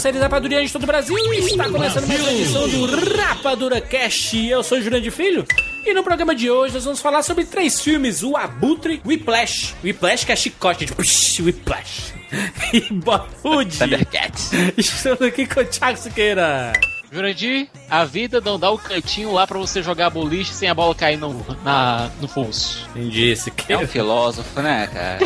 [0.00, 1.14] Seres rapadurianos de todo o Brasil.
[1.18, 4.34] Está começando mais uma edição do Rapadura Cast.
[4.48, 5.44] Eu sou o Jurandir Filho.
[5.84, 9.74] E no programa de hoje nós vamos falar sobre três filmes: O Abutre, Whiplash.
[9.84, 12.14] Whiplash que é chicote, tipo, psh, Whiplash.
[12.72, 13.76] E Bollywood.
[13.76, 14.52] Thundercats.
[14.78, 16.72] Estamos aqui com o Thiago Siqueira.
[17.12, 20.94] Jurandir, a vida não dá o cantinho lá pra você jogar boliche sem a bola
[20.94, 22.88] cair no, na, no pulso.
[22.94, 23.82] Entendi, É Siqueira.
[23.82, 25.18] um filósofo, né, cara?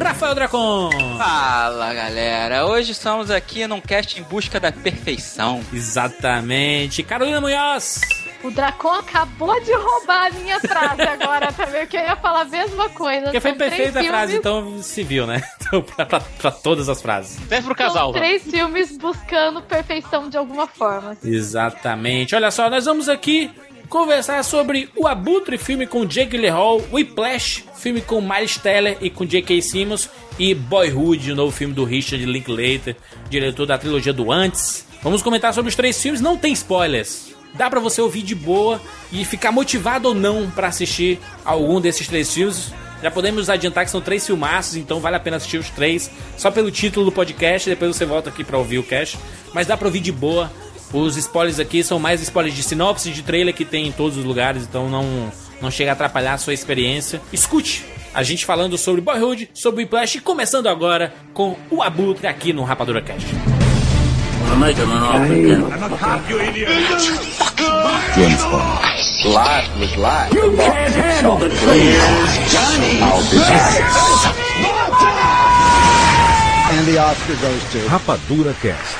[0.00, 0.90] Rafael Dracon.
[1.18, 2.66] Fala, galera.
[2.66, 5.60] Hoje estamos aqui num cast em busca da perfeição.
[5.72, 7.02] Exatamente.
[7.02, 8.00] Carolina Munhoz.
[8.44, 12.44] O Dracon acabou de roubar a minha frase agora também, que eu ia falar a
[12.44, 13.22] mesma coisa.
[13.24, 15.42] Porque foi São perfeita a frase, então se viu, né?
[15.66, 17.38] Então, pra, pra- pra todas as frases.
[17.48, 18.18] Serve pro São casal, né?
[18.20, 21.16] três filmes buscando perfeição de alguma forma.
[21.24, 22.34] Exatamente.
[22.36, 23.50] Olha só, nós vamos aqui
[23.94, 29.24] conversar sobre o Abutre, filme com Jake Gyllenhaal, Whiplash, filme com Miles Teller e com
[29.24, 29.62] J.K.
[29.62, 32.96] Simmons, e Boyhood, o novo filme do Richard Linklater,
[33.30, 34.84] diretor da trilogia do Antes.
[35.00, 37.36] Vamos comentar sobre os três filmes, não tem spoilers.
[37.54, 42.08] Dá pra você ouvir de boa e ficar motivado ou não pra assistir algum desses
[42.08, 42.72] três filmes.
[43.00, 46.50] Já podemos adiantar que são três filmaços, então vale a pena assistir os três, só
[46.50, 49.16] pelo título do podcast, depois você volta aqui pra ouvir o cast.
[49.52, 50.50] Mas dá pra ouvir de boa.
[50.94, 54.24] Os spoilers aqui são mais spoilers de sinopse, de trailer que tem em todos os
[54.24, 55.04] lugares, então não,
[55.60, 57.20] não chega a atrapalhar a sua experiência.
[57.32, 62.52] Escute a gente falando sobre Boyhood, sobre Whiplash e começando agora com o Abutre aqui
[62.52, 63.26] no Rapadura Cast.
[76.70, 77.88] And the Oscar goes to.
[77.88, 78.93] Rapadura Cast.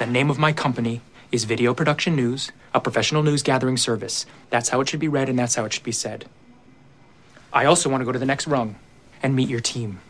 [0.00, 4.24] The name of my company is Video Production News, a professional news gathering service.
[4.48, 6.24] That's how it should be read and that's how it should be said.
[7.52, 8.76] I also want to go to the next rung
[9.22, 10.00] and meet your team,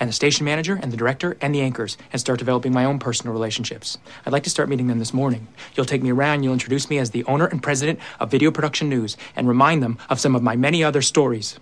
[0.00, 2.98] and the station manager, and the director, and the anchors, and start developing my own
[2.98, 3.98] personal relationships.
[4.24, 5.48] I'd like to start meeting them this morning.
[5.74, 8.88] You'll take me around, you'll introduce me as the owner and president of Video Production
[8.88, 11.60] News, and remind them of some of my many other stories.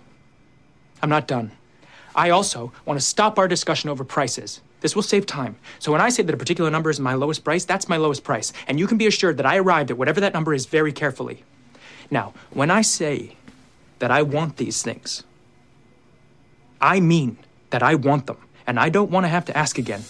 [1.01, 1.51] I'm not done.
[2.15, 4.61] I also want to stop our discussion over prices.
[4.81, 5.55] This will save time.
[5.79, 8.23] So when I say that a particular number is my lowest price, that's my lowest
[8.23, 8.53] price.
[8.67, 11.43] And you can be assured that I arrived at whatever that number is very carefully.
[12.11, 13.37] Now, when I say
[13.99, 15.23] that I want these things,
[16.81, 17.37] I mean
[17.71, 18.37] that I want them.
[18.67, 20.03] And I don't want to have to ask again.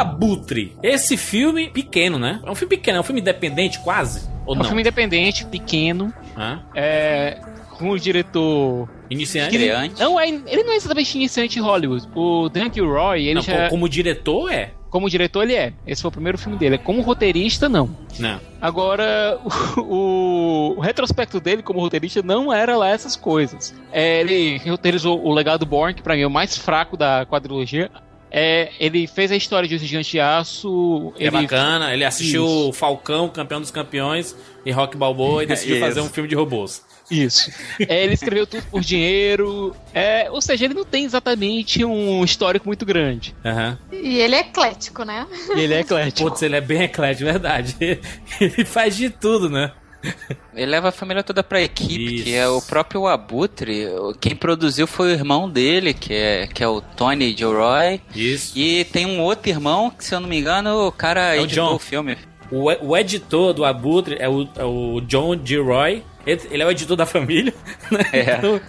[0.00, 0.76] Abutre.
[0.82, 2.40] Esse filme pequeno, né?
[2.44, 4.28] É um filme pequeno, é um filme independente quase?
[4.46, 4.64] Ou É um não?
[4.64, 6.62] filme independente, pequeno, Hã?
[6.74, 7.38] é,
[7.76, 8.88] com o diretor...
[9.10, 9.56] Iniciante?
[9.98, 12.06] Não, é, ele não é exatamente iniciante em Hollywood.
[12.14, 13.64] O Dan Gilroy, ele Não, já...
[13.64, 14.72] co- como diretor é?
[14.90, 15.72] Como diretor, ele é.
[15.86, 16.78] Esse foi o primeiro filme dele.
[16.78, 17.90] Como roteirista, não.
[18.18, 18.38] Não.
[18.60, 19.38] Agora,
[19.76, 23.74] o, o- o retrospecto dele como roteirista não era lá essas coisas.
[23.92, 27.90] É, ele roteirizou o Legado Born, que pra mim é o mais fraco da quadrilogia.
[28.30, 31.12] É, ele fez a história de O Gigante de Aço.
[31.18, 32.68] É ele, bacana, ele assistiu Isso.
[32.68, 35.84] o Falcão, campeão dos campeões, e Rock Balboa e decidiu Isso.
[35.84, 36.82] fazer um filme de robôs.
[37.10, 37.50] Isso.
[37.80, 39.74] É, ele escreveu tudo por dinheiro.
[39.94, 43.34] É, ou seja, ele não tem exatamente um histórico muito grande.
[43.44, 43.78] Aham.
[43.90, 45.26] E ele é eclético, né?
[45.56, 46.28] E ele é eclético.
[46.28, 47.76] Putz, ele é bem eclético, verdade.
[48.40, 49.72] Ele faz de tudo, né?
[50.54, 52.24] Ele leva a família toda pra equipe, Isso.
[52.24, 53.86] que é o próprio Abutre.
[54.20, 58.00] Quem produziu foi o irmão dele, que é, que é o Tony Gilroy.
[58.14, 58.52] Isso.
[58.56, 61.44] E tem um outro irmão, que se eu não me engano, o cara É o
[61.44, 61.74] editou John.
[61.74, 62.16] o filme.
[62.50, 66.02] O, o editor do Abutre é o, é o John Gilroy.
[66.26, 67.54] Ele, ele é o editor da família,
[67.90, 68.04] né?
[68.12, 68.38] É.
[68.38, 68.60] Então,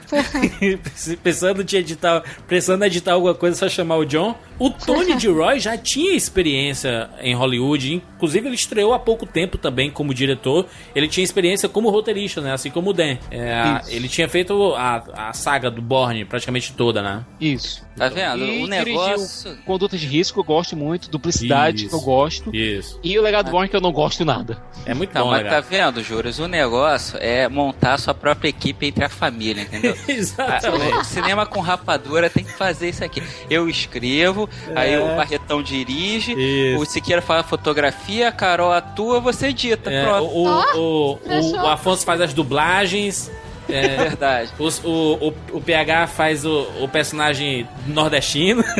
[1.23, 4.35] pensando em editar, precisando editar alguma coisa, é só chamar o John.
[4.57, 9.89] O Tony Gilroy já tinha experiência em Hollywood, inclusive ele estreou há pouco tempo também
[9.89, 10.65] como diretor.
[10.93, 12.51] Ele tinha experiência como roteirista, né?
[12.53, 13.17] Assim como o Dan.
[13.31, 17.25] É, ele tinha feito a, a saga do Borne praticamente toda, né?
[17.39, 17.87] Isso.
[17.95, 18.45] Tá vendo?
[18.45, 19.57] E o negócio.
[19.65, 21.09] Conduta de Risco, eu gosto muito.
[21.09, 21.95] Duplicidade, Isso.
[21.95, 22.55] eu gosto.
[22.55, 22.99] Isso.
[23.03, 24.61] E o Legado Born, que eu não gosto nada.
[24.85, 25.61] É muito Não, bom, mas legal.
[25.61, 26.39] tá vendo, Juras?
[26.39, 29.95] O negócio é montar a sua própria equipe entre a família, entendeu?
[30.07, 30.93] Exatamente.
[30.93, 33.21] Ah, O cinema com rapadura tem que fazer isso aqui.
[33.49, 36.81] Eu escrevo, aí o Barretão dirige, Isso.
[36.81, 39.91] o Siqueira faz a fotografia, a Carol atua, você edita.
[39.91, 40.25] É, pronto.
[40.25, 40.47] o,
[40.77, 43.29] o, o, o Afonso faz as dublagens.
[43.29, 43.39] É
[43.69, 44.51] É, verdade.
[44.57, 48.63] o, o, o PH faz o, o personagem nordestino.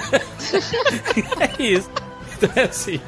[1.39, 1.89] é isso.
[2.35, 2.99] Então é assim.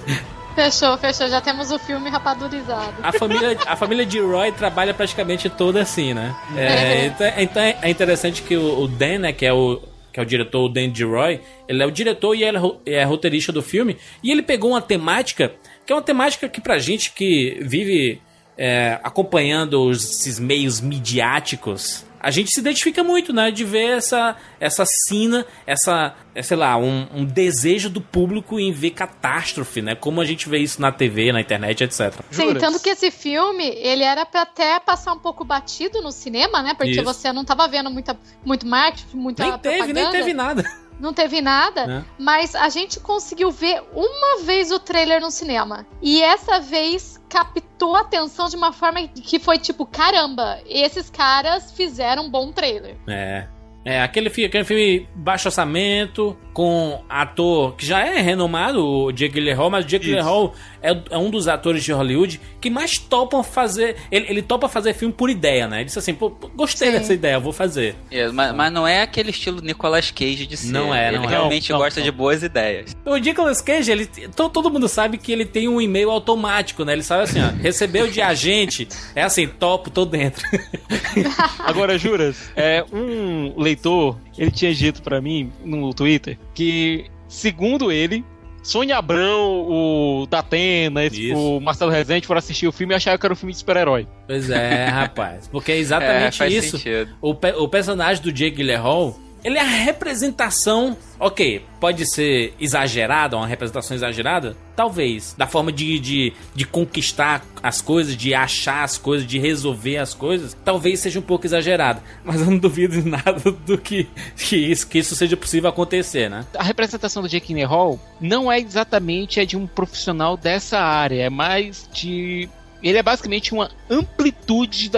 [0.56, 1.28] Fechou, fechou.
[1.30, 2.94] Já temos o filme rapadurizado.
[3.02, 6.36] A família, a família de Roy trabalha praticamente toda assim, né?
[6.56, 9.82] É, então, então é interessante que o, o Dan, né, que é o,
[10.12, 12.94] que é o diretor, o Dan de Roy, ele é o diretor e ele é
[13.00, 15.54] é roteirista do filme, e ele pegou uma temática,
[15.86, 18.22] que é uma temática que pra gente que vive
[18.58, 23.50] é, acompanhando os- esses meios midiáticos, a gente se identifica muito, né?
[23.52, 28.72] De ver essa, essa sina, essa, é, sei lá, um, um desejo do público em
[28.72, 29.96] ver catástrofe, né?
[29.96, 32.14] Como a gente vê isso na TV, na internet, etc.
[32.30, 32.62] Sim, Juras?
[32.62, 36.74] tanto que esse filme, ele era pra até passar um pouco batido no cinema, né?
[36.76, 37.04] Porque Isso.
[37.04, 40.12] você não tava vendo muita, muito marketing, muita Nem teve, nem propaganda.
[40.12, 40.82] teve nada.
[41.00, 42.06] Não teve nada, Né?
[42.20, 45.88] mas a gente conseguiu ver uma vez o trailer no cinema.
[46.00, 51.72] E essa vez captou a atenção de uma forma que foi tipo, caramba, esses caras
[51.72, 52.98] fizeram um bom trailer.
[53.08, 53.48] É.
[53.84, 59.34] É, aquele, fi- aquele filme baixo orçamento, com ator que já é renomado, o Jake
[59.34, 60.06] Gyllenhaal, mas o Jake.
[60.06, 63.96] Gyllenhaal é, é um dos atores de Hollywood que mais topam fazer...
[64.12, 65.78] Ele, ele topa fazer filme por ideia, né?
[65.78, 66.98] Ele disse assim, pô, gostei Sim.
[67.00, 67.96] dessa ideia, vou fazer.
[68.12, 70.72] É, mas, mas não é aquele estilo Nicolas Cage de ser.
[70.72, 71.30] Não é, Ele não é.
[71.30, 72.06] realmente Não, gosta não.
[72.06, 72.96] de boas ideias.
[73.06, 76.94] O Nicolas Cage, ele, to- todo mundo sabe que ele tem um e-mail automático, né?
[76.94, 80.48] Ele sabe assim, ó, recebeu de agente, é assim, topo, tô dentro.
[81.60, 88.24] Agora, juras, é, um leitor, ele tinha dito pra mim no Twitter que, segundo ele,
[88.64, 93.26] Sônia Abrão, o Datena, esse, o Marcelo Rezende foram assistir o filme e acharam que
[93.26, 94.08] era um filme de super-herói.
[94.28, 95.48] Pois é, rapaz.
[95.48, 96.78] Porque é É, exatamente faz isso.
[96.78, 97.10] sentido.
[97.20, 103.36] O, pe- o personagem do Jake Gyllenhaal, ele é a representação, ok, pode ser exagerada,
[103.36, 108.98] uma representação exagerada, talvez, da forma de, de, de conquistar as coisas, de achar as
[108.98, 113.52] coisas, de resolver as coisas, talvez seja um pouco exagerado, mas eu não duvido nada
[113.52, 114.08] do que,
[114.38, 116.46] que, isso, que isso seja possível acontecer, né?
[116.58, 121.30] A representação do Jake Gyllenhaal não é exatamente a de um profissional dessa área, é
[121.30, 122.48] mais de...
[122.82, 124.90] Ele é basicamente uma amplitude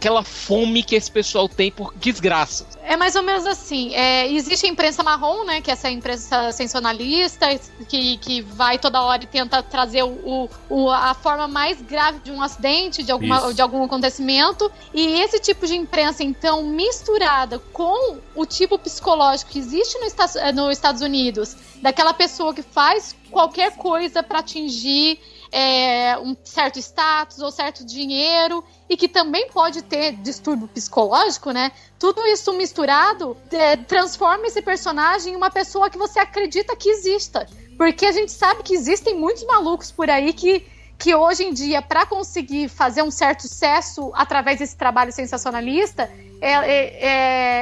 [0.00, 2.66] daquela fome que esse pessoal tem por desgraça.
[2.82, 3.94] É mais ou menos assim.
[3.94, 5.60] é, existe a imprensa marrom, né?
[5.60, 7.46] Que é essa imprensa sensacionalista,
[7.86, 12.30] que, que vai toda hora e tenta trazer o, o- a forma mais grave de
[12.32, 13.54] um acidente, de, alguma, Isso.
[13.54, 14.72] de algum acontecimento.
[14.94, 20.06] E esse tipo de imprensa, então, misturada com o tipo psicológico que existe no
[20.40, 25.18] eh, nos Estados Unidos, daquela pessoa que faz qualquer coisa para atingir
[25.52, 31.72] é, um certo status ou certo dinheiro e que também pode ter distúrbio psicológico, né?
[31.98, 37.46] Tudo isso misturado é, transforma esse personagem em uma pessoa que você acredita que exista.
[37.76, 40.66] Porque a gente sabe que existem muitos malucos por aí que,
[40.98, 46.52] que hoje em dia, para conseguir fazer um certo sucesso através desse trabalho sensacionalista, é,
[46.52, 47.06] é,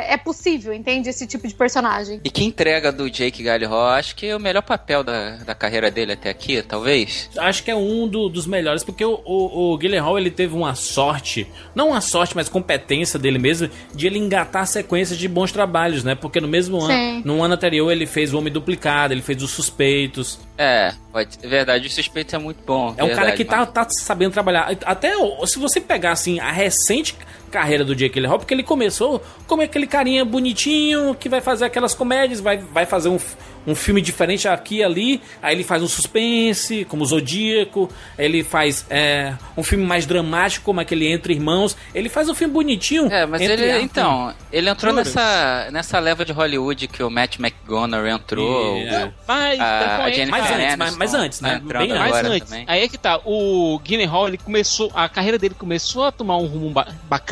[0.09, 1.09] é, é possível, entende?
[1.09, 2.21] Esse tipo de personagem.
[2.25, 5.91] E que entrega do Jake Gyllenhaal, acho que é o melhor papel da, da carreira
[5.91, 7.31] dele até aqui, talvez.
[7.37, 10.75] Acho que é um do- dos melhores, porque o, o, o Gyllenhaal, ele teve uma
[10.75, 16.05] sorte, não uma sorte, mas competência dele mesmo, de ele engatar sequências de bons trabalhos,
[16.05, 16.15] né?
[16.15, 16.93] Porque no mesmo Sim.
[17.19, 20.39] ano, no ano anterior, ele fez o Homem Duplicado, ele fez Os Suspeitos.
[20.57, 22.95] É, pode é verdade, o suspeito é muito bom.
[22.97, 24.69] É um cara verdade, que tá, tá sabendo trabalhar.
[24.85, 25.13] Até
[25.47, 27.15] se você pegar, assim, a recente
[27.51, 31.95] carreira do Jake Gyllenhaal, porque ele começou como aquele carinha bonitinho que vai fazer aquelas
[31.95, 33.19] comédias, vai, vai fazer um,
[33.67, 38.43] um filme diferente aqui e ali, aí ele faz um suspense, como o Zodíaco, ele
[38.45, 43.11] faz é, um filme mais dramático, como aquele Entre Irmãos, ele faz um filme bonitinho.
[43.13, 47.11] É, mas entre ele, a- então, ele entrou nessa, nessa leva de Hollywood que o
[47.11, 48.77] Matt McGonagall entrou.
[48.79, 49.11] É.
[49.27, 51.63] Mas, A, a Jennifer Mas antes, Aniston mas- mas antes, né?
[51.69, 52.65] tá Bem Mas agora antes, também.
[52.69, 56.47] aí é que tá, o Gyllenhaal, ele começou, a carreira dele começou a tomar um
[56.47, 56.89] rumo ba-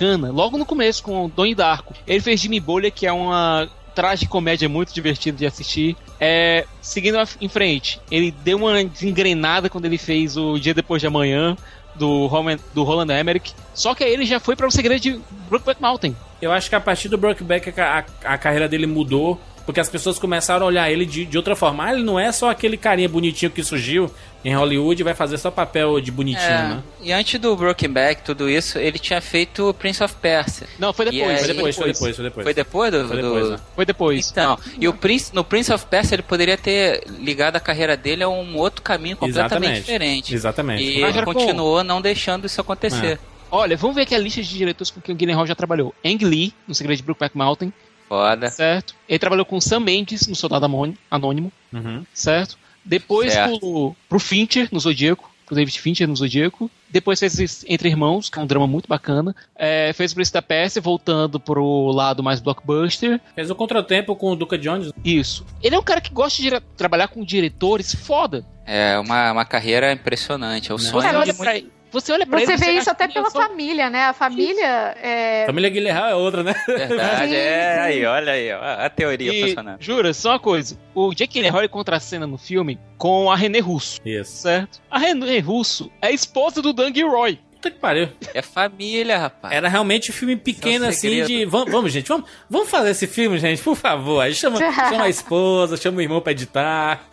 [0.06, 1.94] bacana logo no começo com o Donnie Darko.
[2.06, 5.96] Ele fez Jimmy Bolha, que é uma tragicomédia muito divertida de assistir.
[6.20, 11.06] É, seguindo em frente, ele deu uma desengrenada quando ele fez o Dia Depois de
[11.06, 11.56] Amanhã,
[11.94, 13.54] do, Roman, do Roland Emmerich.
[13.74, 16.14] Só que aí ele já foi para o segredo de Brokeback Mountain.
[16.40, 19.88] Eu acho que a partir do Brokeback a, a, a carreira dele mudou, porque as
[19.90, 21.84] pessoas começaram a olhar ele de, de outra forma.
[21.84, 24.10] Ah, ele não é só aquele carinha bonitinho que surgiu
[24.44, 26.82] em Hollywood e vai fazer só papel de bonitinho, É, né?
[27.02, 30.68] E antes do Broken Back, tudo isso, ele tinha feito Prince of Persia.
[30.78, 31.76] Não, foi depois, aí- foi depois.
[31.76, 32.44] foi depois, foi depois.
[32.44, 33.08] Foi depois do.
[33.08, 33.56] Foi do- depois, né?
[33.74, 34.30] Foi depois.
[34.30, 38.22] Então, e o Prince, no Prince of Persia ele poderia ter ligado a carreira dele
[38.22, 39.80] a um outro caminho completamente Exatamente.
[39.84, 40.34] diferente.
[40.34, 40.82] Exatamente.
[40.84, 43.18] E Mas ele continuou não deixando isso acontecer.
[43.50, 45.94] Olha, vamos ver aqui a lista de diretores com quem o Gyllenhaal já trabalhou.
[46.04, 47.72] Ang Lee, no Segredo de Brookback Mountain,
[48.08, 48.48] Foda.
[48.50, 48.94] certo?
[49.08, 50.66] Ele trabalhou com Sam Mendes, no Soldado
[51.10, 52.04] Anônimo, Uhum.
[52.14, 52.58] certo?
[52.84, 53.58] Depois Certo.
[53.58, 56.70] pro, pro Fincher, no Zodíaco, pro David Fincher no Zodíaco.
[56.88, 59.34] Depois fez Entre Irmãos, que é um drama muito bacana.
[59.56, 63.20] É, fez o Príncipe da Pérsia, voltando pro lado mais blockbuster.
[63.34, 64.92] Fez o contratempo com o Duca Jones.
[65.04, 65.44] Isso.
[65.62, 68.44] Ele é um cara que gosta de trabalhar com diretores foda.
[68.64, 70.70] É uma, uma carreira impressionante.
[70.70, 70.84] É o Não.
[70.84, 71.72] sonho de olha muito- pra ele.
[71.96, 74.04] Você olha pra Você ele, vê isso acha até pela família, né?
[74.04, 75.44] A família é.
[75.46, 76.54] Família Guilherme é outra, né?
[76.68, 77.80] Verdade, é.
[77.80, 79.80] Aí, olha aí, ó, a teoria E, funcionando.
[79.80, 80.78] jura, só uma coisa.
[80.94, 84.42] O Jake Gyllenhaal contracena no filme com a René Russo, Isso.
[84.42, 84.78] certo?
[84.90, 87.38] A René Russo é a esposa do Dan Gilroy.
[87.52, 88.10] Puta que pariu.
[88.34, 89.54] É família, rapaz.
[89.54, 91.46] Era realmente um filme pequeno, É um assim, de.
[91.46, 94.20] Vamos, vamos, gente, vamos, vamos fazer esse filme, gente, por favor.
[94.20, 94.58] Aí chama,
[94.90, 97.06] chama a esposa, chama o irmão pra editar.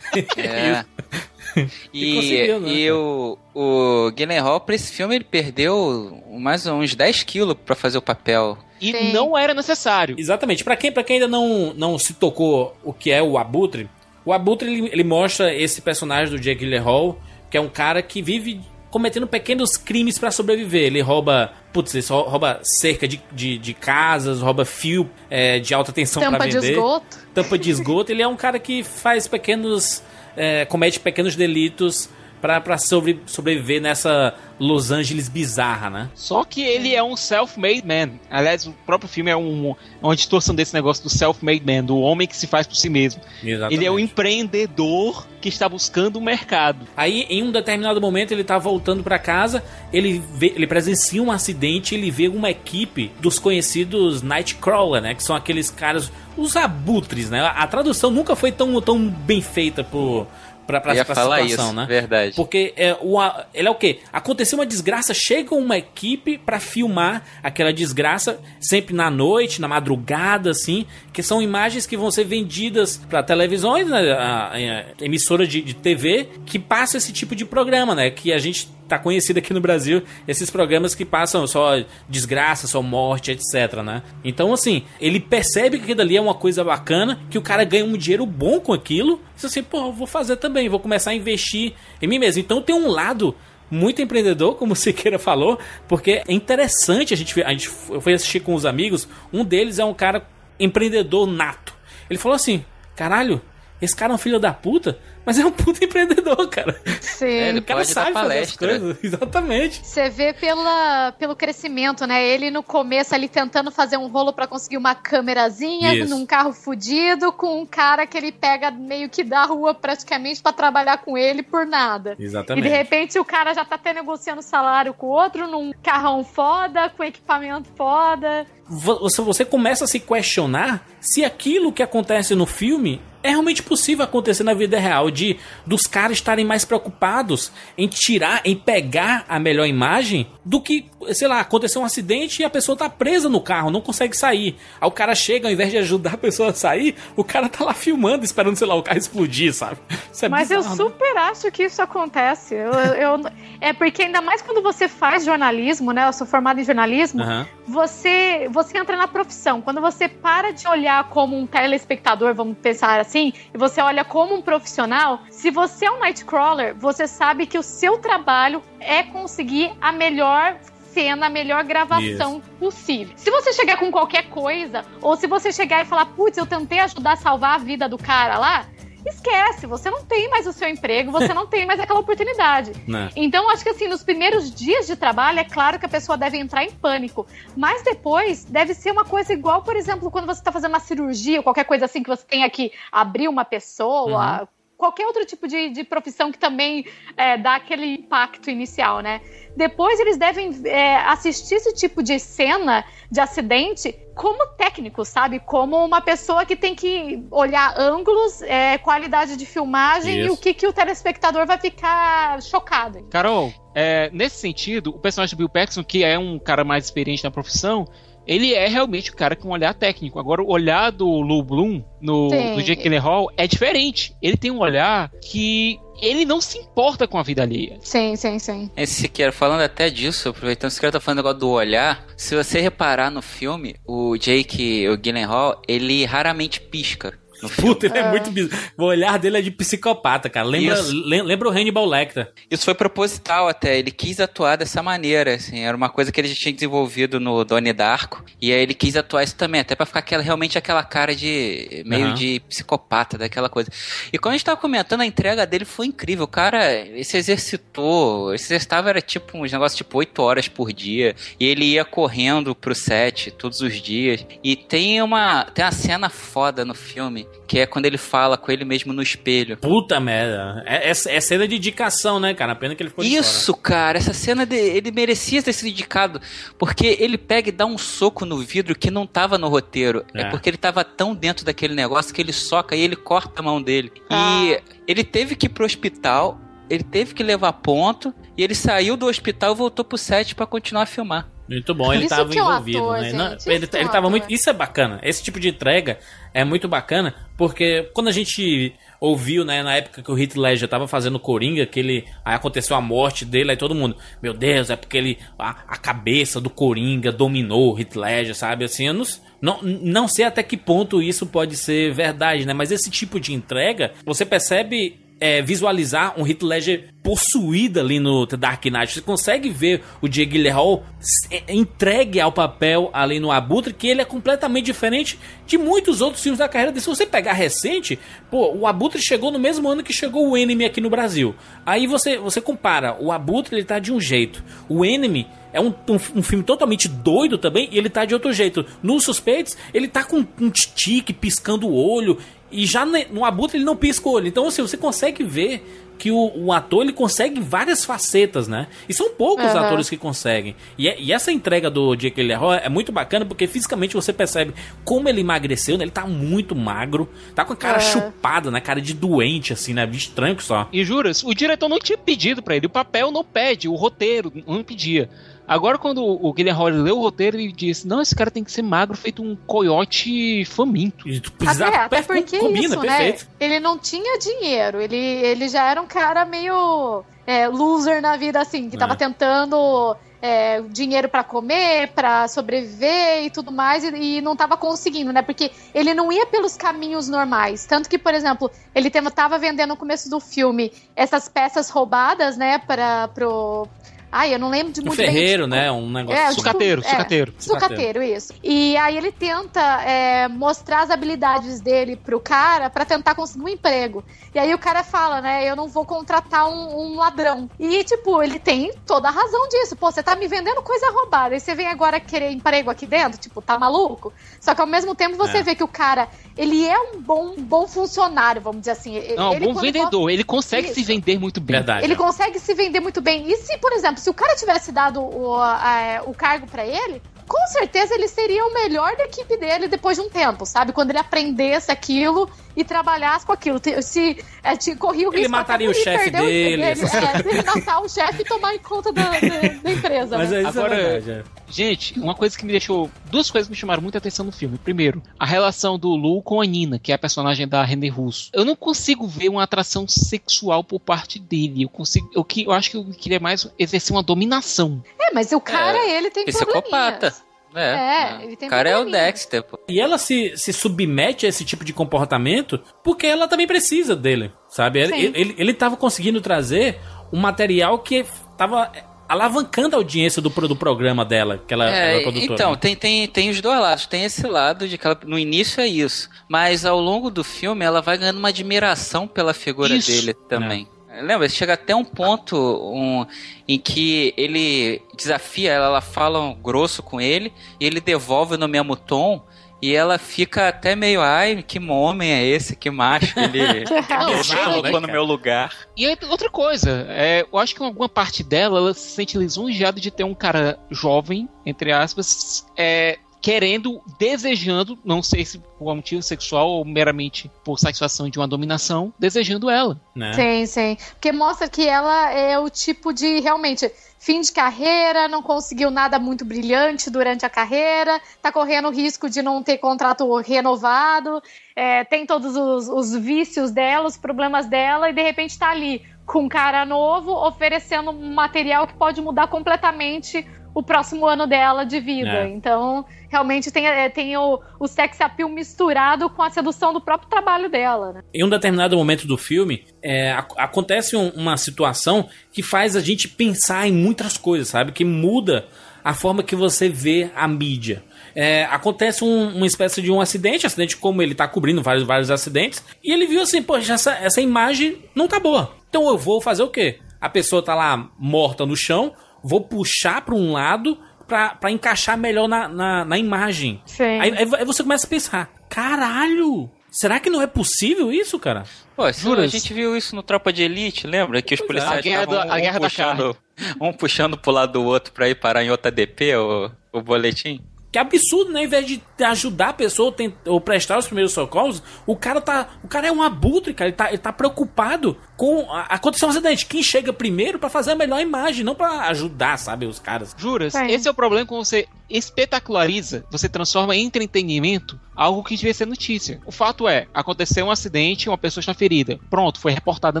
[0.36, 0.84] É.
[1.92, 2.96] E E, né, e cara?
[2.96, 8.02] o, o Gyllenhaal, pra esse filme, ele perdeu mais uns 10 quilos pra fazer o
[8.02, 8.56] papel.
[8.80, 9.12] E Sim.
[9.12, 10.16] não era necessário.
[10.18, 10.64] Exatamente.
[10.64, 13.88] Pra quem, pra quem ainda não, não se tocou o que é o Abutre,
[14.24, 17.18] o Abutre ele, ele mostra esse personagem do Jake Gyllenhaal,
[17.50, 20.82] que é um cara que vive cometendo pequenos crimes pra sobreviver.
[20.84, 25.72] Ele rouba, putz, ele só rouba cerca de, de, de casas, rouba fio é, de
[25.74, 26.72] alta tensão pra Tampa de vender.
[26.72, 27.18] esgoto.
[27.34, 28.12] tampa de esgoto.
[28.12, 30.02] Ele é um cara que faz pequenos.
[30.36, 32.08] é, comete pequenos delitos
[32.40, 36.10] pra, pra sobre, sobreviver nessa Los Angeles bizarra, né?
[36.14, 38.10] Só que ele é um self-made man.
[38.30, 42.28] Aliás, o próprio filme é um, uma distorção desse negócio do self-made man, do homem
[42.28, 43.22] que se faz por si mesmo.
[43.42, 43.74] Exatamente.
[43.78, 46.86] Ele é um empreendedor que está buscando o mercado.
[46.94, 51.32] Aí, em um determinado momento, ele tá voltando pra casa, ele vê, ele presencia um
[51.32, 55.14] acidente, ele vê uma equipe dos conhecidos Nightcrawler, né?
[55.14, 57.40] Que são aqueles caras, os abutres, né?
[57.40, 60.26] A tradução nunca foi tão, tão bem feita pro,
[60.70, 61.86] pra, pra, pra falar situação, isso, né?
[61.86, 62.36] verdade.
[62.36, 63.98] Porque é, o, a- ele é o quê?
[64.12, 70.50] Aconteceu uma desgraça, chega uma equipe pra filmar aquela desgraça, sempre na noite, na madrugada,
[70.50, 75.60] assim, que são imagens que vão ser vendidas pra televisões, né, a, a emissora de,
[75.62, 78.10] de TV, que passa esse tipo de programa, né?
[78.10, 82.82] Que a gente tá conhecido aqui no Brasil, esses programas que passam só desgraça, só
[82.82, 84.02] morte, etc, né?
[84.24, 87.84] Então, assim, ele percebe que aquilo ali é uma coisa bacana, que o cara ganha
[87.84, 91.74] um dinheiro bom com aquilo, diz assim, pô, vou fazer também, vou começar a investir
[92.02, 92.40] em mim mesmo.
[92.40, 93.34] Então tem um lado
[93.70, 98.40] muito empreendedor, como o Siqueira falou, porque é interessante a gente, a gente fui assistir
[98.40, 100.26] com os amigos, um deles é um cara
[100.58, 101.72] empreendedor nato.
[102.08, 102.64] Ele falou assim:
[102.96, 103.40] "Caralho,
[103.80, 106.80] esse cara é um filho da puta, mas é um puta empreendedor, cara.
[107.00, 107.26] Sim.
[107.26, 108.68] É, ele o cara sabe fazer as palestra.
[108.68, 108.96] coisas.
[109.04, 109.80] Exatamente.
[109.86, 112.24] Você vê pela, pelo crescimento, né?
[112.26, 117.32] Ele no começo ali tentando fazer um rolo pra conseguir uma câmerazinha num carro fudido
[117.32, 121.42] com um cara que ele pega meio que da rua praticamente pra trabalhar com ele
[121.42, 122.16] por nada.
[122.18, 122.64] E Exatamente.
[122.64, 126.88] de repente o cara já tá até negociando salário com o outro num carrão foda,
[126.90, 128.46] com equipamento foda.
[128.66, 133.62] Vo- você, você começa a se questionar se aquilo que acontece no filme é realmente
[133.62, 139.24] possível acontecer na vida real, de dos caras estarem mais preocupados em tirar, em pegar
[139.28, 143.28] a melhor imagem do que, sei lá, acontecer um acidente e a pessoa tá presa
[143.28, 144.56] no carro, não consegue sair.
[144.80, 147.64] Aí o cara chega, ao invés de ajudar a pessoa a sair, o cara tá
[147.64, 149.78] lá filmando, esperando, sei lá, o carro explodir, sabe?
[150.12, 150.84] Isso é Mas eu bizarro, né?
[150.84, 152.54] super acho que isso acontece.
[152.54, 153.20] Eu, eu-
[153.60, 156.06] é porque ainda mais quando você faz jornalismo, né?
[156.08, 157.22] Eu sou formada em jornalismo.
[157.22, 157.46] Aham.
[157.70, 159.60] Você você entra na profissão.
[159.62, 164.34] Quando você para de olhar como um telespectador, vamos pensar assim, e você olha como
[164.34, 169.72] um profissional, se você é um Nightcrawler, você sabe que o seu trabalho é conseguir
[169.80, 170.58] a melhor
[170.92, 173.14] cena, a melhor gravação possível.
[173.16, 176.80] Se você chegar com qualquer coisa, ou se você chegar e falar, putz, eu tentei
[176.80, 178.66] ajudar a salvar a vida do cara lá,
[179.06, 182.72] esquece, você não tem mais o seu emprego, você não tem mais aquela oportunidade.
[182.90, 183.08] Né?
[183.14, 186.36] Então, acho que assim, nos primeiros dias de trabalho, é claro que a pessoa deve
[186.38, 187.24] entrar em pânico.
[187.56, 191.38] Mas depois, deve ser uma coisa igual, por exemplo, quando você está fazendo uma cirurgia,
[191.38, 194.48] ou qualquer coisa assim, que você tenha que abrir uma pessoa.
[194.80, 199.20] Qualquer outro tipo de, de profissão que também é, dá aquele impacto inicial, né?
[199.54, 205.38] Depois eles devem é, assistir esse tipo de cena de acidente como técnico, sabe?
[205.38, 210.32] Como uma pessoa que tem que olhar ângulos, é, qualidade de filmagem e Isso.
[210.32, 213.06] o que, que o telespectador vai ficar chocado.
[213.10, 217.22] Carol, é, nesse sentido, o personagem do Bill Paxton, que é um cara mais experiente
[217.22, 217.86] na profissão,
[218.26, 220.18] ele é realmente o cara com um olhar técnico.
[220.18, 222.62] Agora, o olhar do Lou Bloom, no, Sim.
[222.62, 224.14] Jake Gyllenhaal, é diferente.
[224.22, 227.78] Ele tem um olhar que ele não se importa com a vida alheia.
[227.82, 228.70] Sim, sim, sim.
[228.76, 232.06] Esse Siqueira, falando até disso, aproveitando, Siqueira tá falando negócio do olhar.
[232.16, 237.18] Se você reparar no filme, o Jake, o Gyllenhaal, ele raramente pisca.
[237.56, 238.62] Puta, ele é, muito bizarro.
[238.76, 240.46] O olhar dele é de psicopata, cara.
[240.46, 242.30] Lembra, lem- lembra o Hannibal Lecter.
[242.50, 246.28] Isso foi proposital até, ele quis atuar dessa maneira, assim, era uma coisa que ele
[246.28, 249.86] já tinha desenvolvido no Donnie Darko, e aí ele quis atuar isso também, até pra
[249.86, 252.14] ficar aquela, realmente aquela cara de, meio Aham.
[252.14, 253.70] de psicopata, daquela coisa.
[254.12, 257.16] E quando a gente tava comentando, a entrega dele foi incrível, o cara, ele se
[257.16, 261.64] exercitou, ele se exercitava, era tipo uns negócios tipo 8 horas por dia, e ele
[261.64, 266.74] ia correndo pro set todos os dias, e tem uma, tem uma cena foda no
[266.74, 269.56] filme, que é quando ele fala com ele mesmo no espelho.
[269.56, 270.62] Puta merda.
[270.64, 272.52] É, é, é cena de indicação, né, cara?
[272.52, 275.68] A pena que ele ficou de Isso, cara, essa cena de, ele merecia ter sido
[275.68, 276.20] indicado,
[276.56, 280.04] porque ele pega e dá um soco no vidro que não tava no roteiro.
[280.14, 280.30] É, É.
[280.30, 283.60] porque ele tava tão dentro daquele negócio que ele soca e ele corta a mão
[283.60, 283.92] dele.
[284.08, 284.42] Ah.
[284.44, 288.96] E ele teve que ir pro hospital, ele teve que levar ponto, e ele saiu
[288.96, 291.28] do hospital e voltou pro set pra continuar a filmar.
[291.46, 293.12] Muito bom, ele Isso tava que é um envolvido, ator, né?
[293.12, 294.32] Não, ele, ele tava muito.
[294.32, 294.98] Isso é bacana.
[295.02, 295.98] Esse tipo de entrega
[296.32, 300.66] é muito bacana, porque quando a gente ouviu, né, na época que o Heath Ledger
[300.68, 302.06] tava fazendo Coringa, que ele.
[302.24, 305.18] Aí aconteceu a morte dele, aí todo mundo, meu Deus, é porque ele.
[305.38, 308.64] A, a cabeça do Coringa dominou o Heath Ledger, sabe?
[308.64, 309.04] Assim, eu não,
[309.42, 312.54] não, não sei até que ponto isso pode ser verdade, né?
[312.54, 318.26] Mas esse tipo de entrega, você percebe é, visualizar um Heath Ledger possuído ali no
[318.26, 318.92] The Dark Knight.
[318.94, 323.86] Você consegue ver o Jake Gyllenhaal s- é, entregue ao papel ali no Abutre, que
[323.88, 326.80] ele é completamente diferente de muitos outros filmes da carreira dele.
[326.82, 327.98] Se você pegar recente,
[328.30, 331.34] pô, o Abutre chegou no mesmo ano que chegou o Enemy aqui no Brasil.
[331.64, 335.68] Aí você, você compara, o Abutre ele tá de um jeito, o Enemy é um,
[335.88, 338.64] um, um filme totalmente doido também e ele tá de outro jeito.
[338.82, 342.18] Nos Suspeitos, ele tá com um tique, piscando o olho,
[342.50, 344.26] e já no Abutre ele não pisca o olho.
[344.28, 345.64] Então, assim, você consegue ver
[345.98, 348.68] que o, o ator ele consegue várias facetas, né?
[348.88, 349.66] E são poucos Aham.
[349.66, 350.56] atores que conseguem.
[350.78, 354.54] E, é- e essa entrega do Jake Gyllenhaal é muito bacana porque fisicamente você percebe
[354.82, 355.84] como ele emagreceu, né?
[355.84, 357.80] Ele tá muito magro, tá com a cara É.
[357.80, 358.60] chupada, né?
[358.62, 359.84] Cara de doente, assim, né?
[359.86, 360.66] Bicho tranco só.
[360.72, 364.32] E juras, o diretor não tinha pedido pra ele, o papel não pede, o roteiro
[364.46, 365.10] não pedia.
[365.52, 368.52] Agora, quando o Guilherme Hall leu o roteiro, ele disse: Não, esse cara tem que
[368.52, 371.08] ser magro, feito um coiote faminto.
[371.08, 373.24] E tu Até, precisa- até porque combina, isso, perfeito.
[373.24, 373.30] né?
[373.40, 374.80] Ele não tinha dinheiro.
[374.80, 378.96] Ele, ele já era um cara meio é, loser na vida, assim, que tava É.
[378.96, 385.12] tentando é, dinheiro pra comer, pra sobreviver e tudo mais, e, e não tava conseguindo,
[385.12, 385.20] né?
[385.22, 387.66] Porque ele não ia pelos caminhos normais.
[387.66, 392.36] Tanto que, por exemplo, ele tava, tava vendendo no começo do filme essas peças roubadas,
[392.36, 392.58] né?
[392.58, 393.66] Para pro.
[394.12, 395.70] Ai, eu não lembro de Um muito bem, ferreiro, tipo, né?
[395.70, 396.18] Um negócio.
[396.20, 396.90] É, super- Sucateiro, é.
[396.90, 397.34] sucateiro.
[397.38, 398.32] Sucateiro, isso.
[398.42, 403.48] E aí ele tenta é, mostrar as habilidades dele pro cara pra tentar conseguir um
[403.48, 404.04] emprego.
[404.34, 407.48] E aí o cara fala, né, eu não vou contratar um, um ladrão.
[407.58, 409.76] E, tipo, ele tem toda a razão disso.
[409.76, 411.34] Pô, você tá me vendendo coisa roubada.
[411.36, 413.18] E você vem agora querer emprego aqui dentro?
[413.20, 414.12] Tipo, tá maluco?
[414.40, 415.42] Só que ao mesmo tempo você É.
[415.42, 419.00] vê que o cara, ele é um bom, bom funcionário, vamos dizer assim.
[419.16, 420.74] Não, ele, bom vendedor, ele consegue Isso.
[420.74, 421.56] se vender muito bem.
[421.56, 421.84] Verdade.
[421.84, 423.30] ele consegue se vender muito bem.
[423.30, 427.02] E se, por exemplo, se o cara tivesse dado o, a- o cargo pra ele,
[427.30, 430.72] com certeza ele seria o melhor da equipe dele depois de um tempo, sabe?
[430.72, 433.60] Quando ele aprendesse aquilo e trabalhasse com aquilo.
[433.80, 436.52] Se é, te, corria o Ele risco mataria até o dele chefe dele.
[436.52, 436.74] Ele, é,
[437.22, 439.18] dele matar o chefe e tomar em conta da, da-
[439.62, 440.18] da empresa.
[440.18, 440.38] Mas né?
[440.38, 441.10] é isso Agora- é verdade.
[441.36, 441.40] é.
[441.52, 442.88] Gente, uma coisa que me deixou.
[443.10, 444.56] Duas coisas que me chamaram muita atenção no filme.
[444.58, 448.30] Primeiro, a relação do Lu com a Nina, que é a personagem da René Russo.
[448.32, 451.62] Eu não consigo ver uma atração sexual por parte dele.
[451.64, 452.08] Eu consigo.
[452.14, 454.82] Eu, que- eu acho que eu queria mais exercer uma dominação.
[455.00, 457.14] É, mas o cara, ele tem Psicopata.
[457.54, 458.20] É, É, né?
[458.24, 458.84] ele tem o cara é o.
[458.84, 459.58] Dexter, pô.
[459.68, 464.32] E ela se, se submete a esse tipo de comportamento porque ela também precisa dele,
[464.48, 464.80] sabe?
[464.80, 466.78] Ele, ele, ele tava conseguindo trazer
[467.12, 468.04] um material que
[468.36, 468.70] tava
[469.08, 472.34] alavancando a audiência do, do programa dela, que ela, ela é É, produtora.
[472.34, 472.56] então, né?
[472.56, 473.86] tem, tem, tem os dois lados.
[473.86, 476.08] Tem esse lado de que ela, no início é isso.
[476.28, 479.90] Mas ao longo do filme ela vai ganhando uma admiração pela figura Isso.
[479.90, 480.68] dele também.
[481.02, 481.28] Lembra?
[481.28, 483.06] Chega até um ponto um,
[483.46, 488.48] em que ele desafia ela, ela fala um grosso com ele, e ele devolve no
[488.48, 489.24] mesmo tom,
[489.62, 494.70] e ela fica até meio, ai, que homem é esse, que macho, ele, colocou né,
[494.70, 494.92] no cara?
[494.92, 495.54] meu lugar.
[495.76, 499.80] E outra coisa, é, eu acho que em alguma parte dela ela se sente lisonjeada
[499.80, 505.76] de ter um cara jovem, entre aspas, é, querendo, desejando, não sei se por um
[505.76, 509.78] motivo sexual ou meramente por satisfação de uma dominação, desejando ela.
[509.94, 510.14] né?
[510.14, 510.76] Sim, sim.
[510.92, 515.98] Porque mostra que ela é o tipo de realmente fim de carreira, não conseguiu nada
[515.98, 521.22] muito brilhante durante a carreira, tá correndo o risco de não ter contrato renovado,
[521.54, 525.82] é, tem todos os, os vícios dela, os problemas dela, e de repente tá ali
[526.06, 531.64] com um cara novo oferecendo um material que pode mudar completamente o próximo ano dela
[531.64, 532.24] de vida.
[532.24, 532.28] É.
[532.28, 537.08] Então, realmente tem, é, tem o, o sex appeal misturado com a sedução do próprio
[537.08, 538.02] trabalho dela, né?
[538.12, 542.80] Em um determinado momento do filme, é, ac- acontece um- uma situação que faz a
[542.80, 544.72] gente pensar em muitas coisas, sabe?
[544.72, 545.46] Que muda
[545.82, 547.82] a forma que você vê a mídia.
[548.14, 552.10] É, acontece um- uma espécie de um acidente, acidente como ele tá cobrindo vários, vários
[552.10, 555.52] acidentes, e ele viu assim, poxa, essa, essa imagem não tá boa.
[555.68, 556.80] Então eu vou fazer o quê?
[557.00, 561.96] A pessoa tá lá morta no chão, vou puxar para um lado pra, pra encaixar
[561.98, 563.60] melhor na, na, na imagem.
[563.66, 563.82] Sim.
[564.00, 568.44] Aí, aí você começa a pensar, caralho, será que não é possível isso, cara?
[568.76, 571.20] Pô, isso- a gente viu isso no Tropa de Elite, lembra?
[571.20, 573.16] Que os é, policiais a guerra estavam da- a guerra da puxando,
[573.60, 577.40] um puxando pro lado do outro pra ir parar em outra DP, o, o boletim.
[577.72, 578.40] Que absurdo, né?
[578.40, 579.94] Ao invés de ajudar a pessoa
[580.26, 582.48] ou prestar os primeiros socorros, o cara tá.
[582.64, 583.68] O cara é um abutre, cara.
[583.68, 585.52] Ele tá, ele tá preocupado com.
[585.52, 586.46] A, aconteceu um acidente.
[586.46, 590.14] Quem chega primeiro pra fazer a melhor imagem, não pra ajudar, sabe, os caras.
[590.16, 590.64] Juras, Sim.
[590.66, 595.66] esse é o problema quando você espetaculariza, você transforma em entretenimento algo que devia ser
[595.66, 596.20] notícia.
[596.24, 598.98] O fato é, aconteceu um acidente, uma pessoa está ferida.
[599.10, 600.00] Pronto, foi reportada a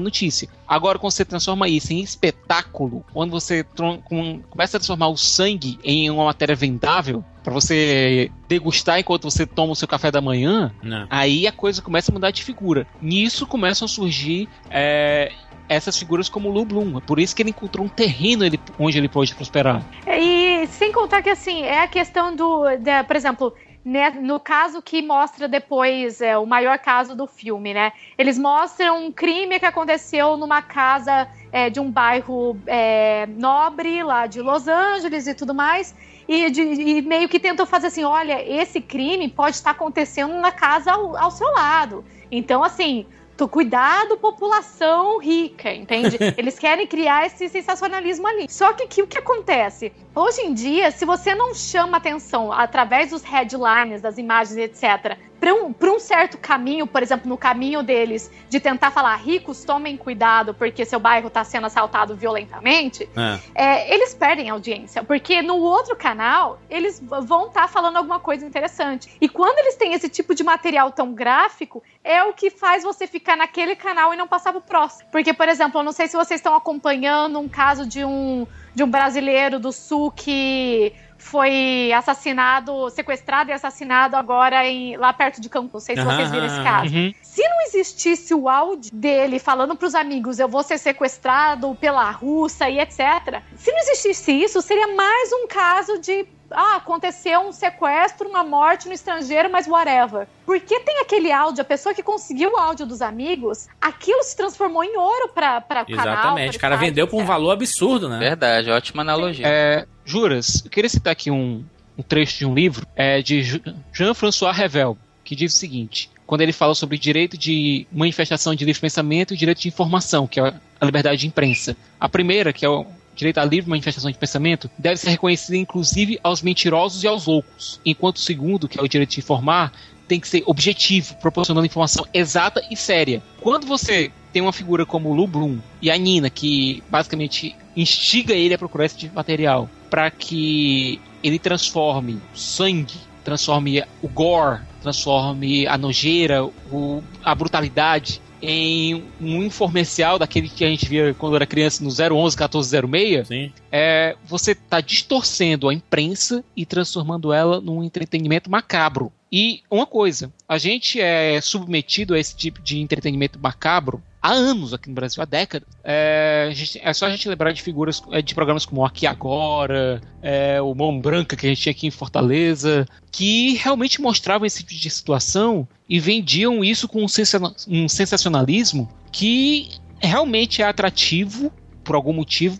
[0.00, 0.48] notícia.
[0.66, 5.78] Agora, quando você transforma isso em espetáculo, quando você com- começa a transformar o sangue
[5.84, 10.74] em uma matéria vendável, para você degustar enquanto você toma o seu café da manhã,
[10.82, 11.06] Não.
[11.08, 12.84] aí a coisa começa a mudar de figura.
[13.00, 15.30] Nisso começam a surgir é,
[15.68, 16.98] essas figuras como o Lu Bloom.
[16.98, 19.80] É por isso que ele encontrou um terreno ele- onde ele pode prosperar.
[20.04, 22.64] E sem contar que, assim, é a questão do.
[22.80, 27.72] da- por exemplo, né, no caso que mostra depois é, o maior caso do filme,
[27.72, 27.92] né?
[28.18, 34.26] Eles mostram um crime que aconteceu numa casa é, de um bairro é, nobre lá
[34.26, 35.94] de Los Angeles e tudo mais.
[36.32, 40.52] E, de- e meio que tentam fazer assim: olha, esse crime pode estar acontecendo na
[40.52, 42.04] casa ao, ao seu lado.
[42.30, 43.06] Então, assim.
[43.48, 46.16] Cuidado, população rica, entende?
[46.36, 48.46] Eles querem criar esse sensacionalismo ali.
[48.50, 49.92] Só que, que o que acontece?
[50.14, 55.54] Hoje em dia, se você não chama atenção através dos headlines, das imagens, etc., para
[55.54, 59.96] um, pra um certo caminho, por exemplo, no caminho deles de tentar falar ricos, tomem
[59.96, 63.38] cuidado porque seu bairro está sendo assaltado violentamente, É.
[63.54, 69.16] é, eles perdem audiência, porque no outro canal eles vão estar falando alguma coisa interessante.
[69.18, 73.06] E quando eles têm esse tipo de material tão gráfico, é o que faz você
[73.06, 75.08] ficar naquele canal e não passar pro próximo.
[75.10, 78.82] Porque, por exemplo, eu não sei se vocês estão acompanhando um caso de um, de
[78.82, 85.48] um brasileiro do sul que foi assassinado, sequestrado e assassinado agora em, lá perto de
[85.48, 85.70] Cancún.
[85.74, 86.94] Não sei se vocês viram esse caso.
[86.94, 87.14] Uhum.
[87.22, 92.68] Se não existisse o áudio dele falando pros amigos, eu vou ser sequestrado pela Rússia
[92.70, 93.42] e etc.
[93.56, 96.26] Se não existisse isso, seria mais um caso de.
[96.50, 100.26] Ah, aconteceu um sequestro, uma morte no estrangeiro, mas whatever.
[100.44, 104.82] Porque tem aquele áudio, a pessoa que conseguiu o áudio dos amigos, aquilo se transformou
[104.82, 106.06] em ouro pra, pra canal.
[106.06, 106.56] Exatamente.
[106.56, 107.28] O cara site, vendeu por um etc.
[107.28, 108.18] valor absurdo, né?
[108.18, 109.46] Verdade, ótima analogia.
[109.46, 111.64] É, Juras, eu queria citar aqui um,
[111.96, 116.52] um trecho de um livro é, de Jean-François Revel, que diz o seguinte: quando ele
[116.52, 120.84] fala sobre direito de manifestação de livre pensamento e direito de informação, que é a
[120.84, 121.76] liberdade de imprensa.
[121.98, 122.86] A primeira, que é o
[123.20, 127.80] direito à livre manifestação de pensamento, deve ser reconhecida inclusive aos mentirosos e aos loucos,
[127.84, 129.72] enquanto o segundo, que é o direito de informar,
[130.08, 133.22] tem que ser objetivo, proporcionando informação exata e séria.
[133.40, 138.34] Quando você tem uma figura como o Lu Bloom e a Nina, que basicamente instiga
[138.34, 144.60] ele a procurar esse tipo de material para que ele transforme sangue, transforme o gore,
[144.82, 151.36] transforme a nojeira, o- a brutalidade em um informercial daquele que a gente via quando
[151.36, 153.52] era criança no 011 1406, Sim.
[153.70, 159.12] é, você está distorcendo a imprensa e transformando ela num entretenimento macabro.
[159.32, 164.72] E uma coisa, a gente é submetido a esse tipo de entretenimento macabro há anos
[164.74, 165.68] aqui no Brasil, há décadas.
[165.84, 170.00] É, gente- é só a gente lembrar de figuras é, de programas como Aqui Agora,
[170.22, 174.58] é, o Mão Branca que a gente tinha aqui em Fortaleza, que realmente mostravam esse
[174.62, 177.40] tipo de situação e vendiam isso com um, sensa-
[177.88, 179.68] sensacionalismo que
[180.00, 181.52] realmente é atrativo
[181.82, 182.58] por algum motivo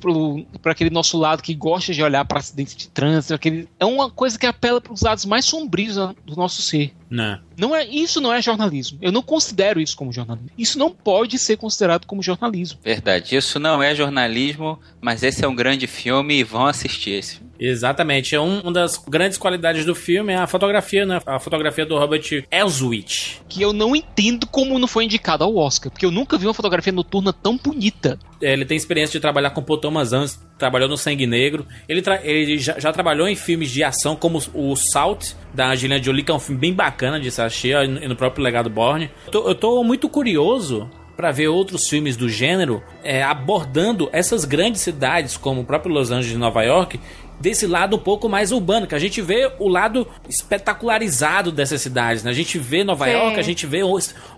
[0.60, 4.10] para aquele nosso lado que gosta de olhar para acidentes de trânsito, aquele, é uma
[4.10, 6.92] coisa que apela para os lados mais sombrios do nosso ser.
[7.10, 7.38] Não.
[7.58, 8.98] Não é, isso não é jornalismo.
[9.02, 10.50] Eu não considero isso como jornalismo.
[10.56, 12.78] Isso não pode ser considerado como jornalismo.
[12.82, 17.40] Verdade, isso não é jornalismo, mas esse é um grande filme e vão assistir esse.
[17.58, 18.34] Exatamente.
[18.34, 21.20] É um- uma das grandes qualidades do filme é a fotografia, né?
[21.26, 23.42] A fotografia do Robert Elswit.
[23.48, 26.54] Que eu não entendo como não foi indicado ao Oscar, porque eu nunca vi uma
[26.54, 28.18] fotografia noturna tão bonita.
[28.40, 31.66] É, Ele tem experiência de trabalhar com Paul Thomas Anderson, trabalhou no Sangue Negro.
[31.88, 36.22] Ele, ele já, já trabalhou em filmes de ação como o Salt, da Angelina Jolie,
[36.22, 37.28] que é um filme bem bacana de
[37.74, 39.10] ó, e no próprio Legado Borne.
[39.32, 45.36] Eu tô muito curioso para ver outros filmes do gênero é, abordando essas grandes cidades,
[45.36, 46.98] como o próprio Los Angeles e Nova York,
[47.40, 52.22] desse lado um pouco mais urbano, que a gente vê o lado espetacularizado dessas cidades,
[52.22, 52.30] né?
[52.30, 53.12] A gente vê Nova Sim.
[53.12, 53.80] York, a gente vê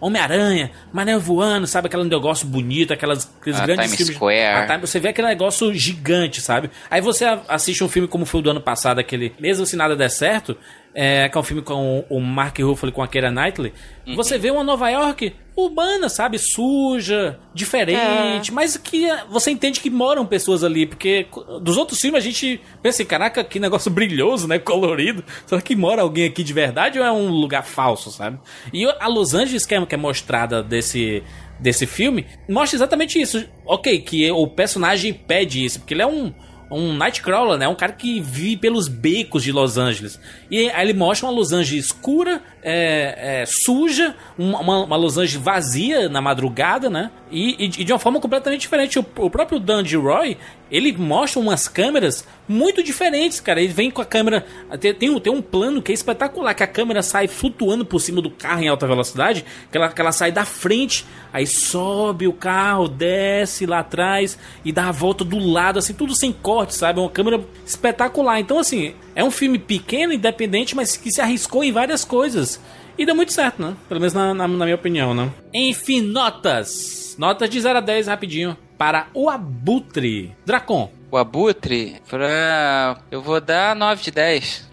[0.00, 1.88] Homem-Aranha, Mané voando, sabe?
[1.88, 4.16] Aquele negócio bonito, aquelas, aqueles A grandes Times filmes.
[4.16, 4.40] Square.
[4.62, 6.70] A Time- você vê aquele negócio gigante, sabe?
[6.90, 9.76] Aí você a- assiste um filme como foi o do ano passado, aquele Mesmo Se
[9.76, 10.56] Nada Der Certo,
[10.94, 13.72] é, que é um filme com o Mark Ruffalo e com a Keira Knightley.
[14.06, 14.16] Uhum.
[14.16, 16.38] Você vê uma Nova York urbana, sabe?
[16.38, 18.54] Suja, diferente, É.
[18.54, 21.26] mas que eh, você entende que moram pessoas ali, porque
[21.60, 24.58] dos outros filmes a gente pensa assim, caraca, que negócio brilhoso, né?
[24.58, 25.22] Colorido.
[25.46, 28.38] Será que mora alguém aqui de verdade ou é um lugar falso, sabe?
[28.72, 31.22] E a Los Angeles, que é, que é mostrada desse,
[31.60, 33.44] desse filme, mostra exatamente isso.
[33.66, 36.32] Ok, que o personagem pede isso, porque ele é um.
[36.72, 37.68] Um Nightcrawler, né?
[37.68, 40.18] Um cara que vive pelos becos de Los Angeles.
[40.50, 45.44] E aí ele mostra uma Los Angeles escura, é, é, suja, uma, uma, Los Angeles
[45.44, 47.10] vazia na madrugada, né?
[47.30, 48.98] E, e de uma forma completamente diferente.
[48.98, 50.36] O, o próprio Dandy Roy,
[50.72, 53.60] ele mostra umas câmeras muito diferentes, cara.
[53.60, 54.46] Ele vem com a câmera.
[54.80, 58.00] Tem, tem, um, tem um plano que é espetacular, que a câmera sai flutuando por
[58.00, 62.26] cima do carro em alta velocidade, que ela, que ela sai da frente, aí sobe
[62.26, 66.74] o carro, desce lá atrás e dá a volta do lado, assim, tudo sem corte,
[66.74, 66.98] sabe?
[66.98, 68.40] É uma câmera espetacular.
[68.40, 72.58] Então, assim, é um filme pequeno, independente, mas que se arriscou em várias coisas.
[72.98, 73.74] E deu muito certo, né?
[73.88, 75.30] Pelo menos na, na- na minha opinião, né?
[75.52, 77.16] Enfim, notas.
[77.18, 78.56] Notas de 0 a 10 rapidinho.
[78.78, 80.34] Para o Abutre.
[80.44, 80.90] Dracon.
[81.10, 82.96] O Abutre, pra...
[83.10, 84.68] eu vou dar 9 de 10.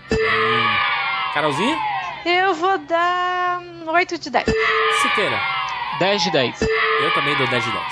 [1.33, 1.77] Carolzinha?
[2.25, 4.45] Eu vou dar 8 de 10.
[5.01, 5.39] Siqueira.
[5.99, 6.61] 10 de 10.
[6.61, 7.85] Eu também dou 10 de 10.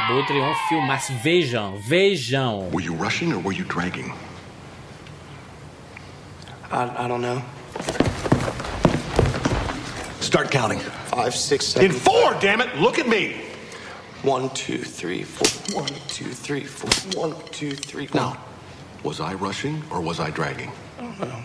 [0.00, 1.12] Abutre é um filmaço.
[1.22, 2.68] Vejam, vejam.
[2.72, 4.12] Were you rushing or were you dragging?
[6.70, 7.40] I, I don't know.
[10.28, 10.78] Start counting.
[10.78, 11.90] Five, six, seven.
[11.90, 12.76] In four, damn it!
[12.76, 13.40] Look at me!
[14.20, 15.80] One, two, three, four.
[15.80, 17.30] One, two, three, four.
[17.30, 18.20] One, two, three, four.
[18.20, 18.44] Now,
[19.02, 20.70] was I rushing or was I dragging?
[21.00, 21.44] Oh, I don't know.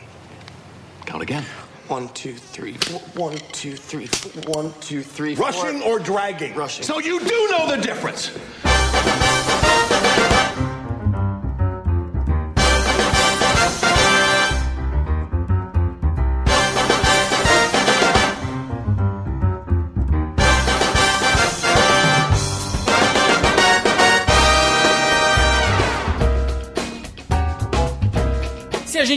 [1.06, 1.46] Count again.
[1.88, 3.00] One, two, three, four.
[3.30, 4.54] One, two, three, four.
[4.54, 5.46] One, two, three, four.
[5.46, 6.54] Rushing or dragging?
[6.54, 6.84] Rushing.
[6.84, 8.38] So you do know the difference.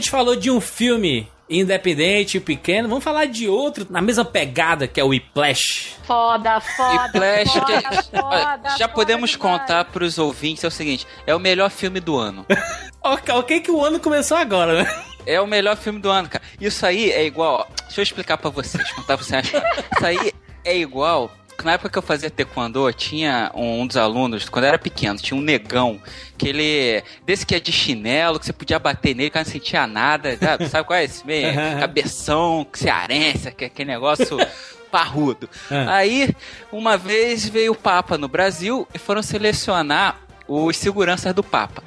[0.07, 5.01] Gente falou de um filme independente, pequeno, vamos falar de outro na mesma pegada que
[5.01, 5.95] é o Whiplash.
[6.05, 9.61] Foda, foda, Flash, foda, que- foda, já foda podemos demais.
[9.61, 12.47] contar pros ouvintes é o seguinte: é o melhor filme do ano.
[13.07, 15.03] Ok, ok que o ano começou agora, né?
[15.25, 16.42] É o melhor filme do ano, cara.
[16.61, 17.64] Isso aí é igual.
[17.71, 19.47] ó, Deixa eu explicar pra vocês, contar pra vocês.
[19.47, 20.33] Isso aí
[20.64, 21.31] é igual.
[21.64, 25.19] Na época que eu fazia taekwondo, tinha um, um dos alunos, quando eu era pequeno,
[25.19, 26.01] tinha um negão,
[26.38, 27.03] que ele.
[27.25, 30.37] Desse que é de chinelo, que você podia bater nele, que não sentia nada.
[30.37, 31.55] Sabe, sabe qual é esse meio?
[31.81, 34.37] Cabeção, cearense, que- aquele negócio
[34.92, 35.49] parrudo.
[35.71, 35.97] Ah.
[35.97, 36.35] Aí,
[36.71, 41.83] uma vez veio o Papa no Brasil e foram selecionar os seguranças do Papa.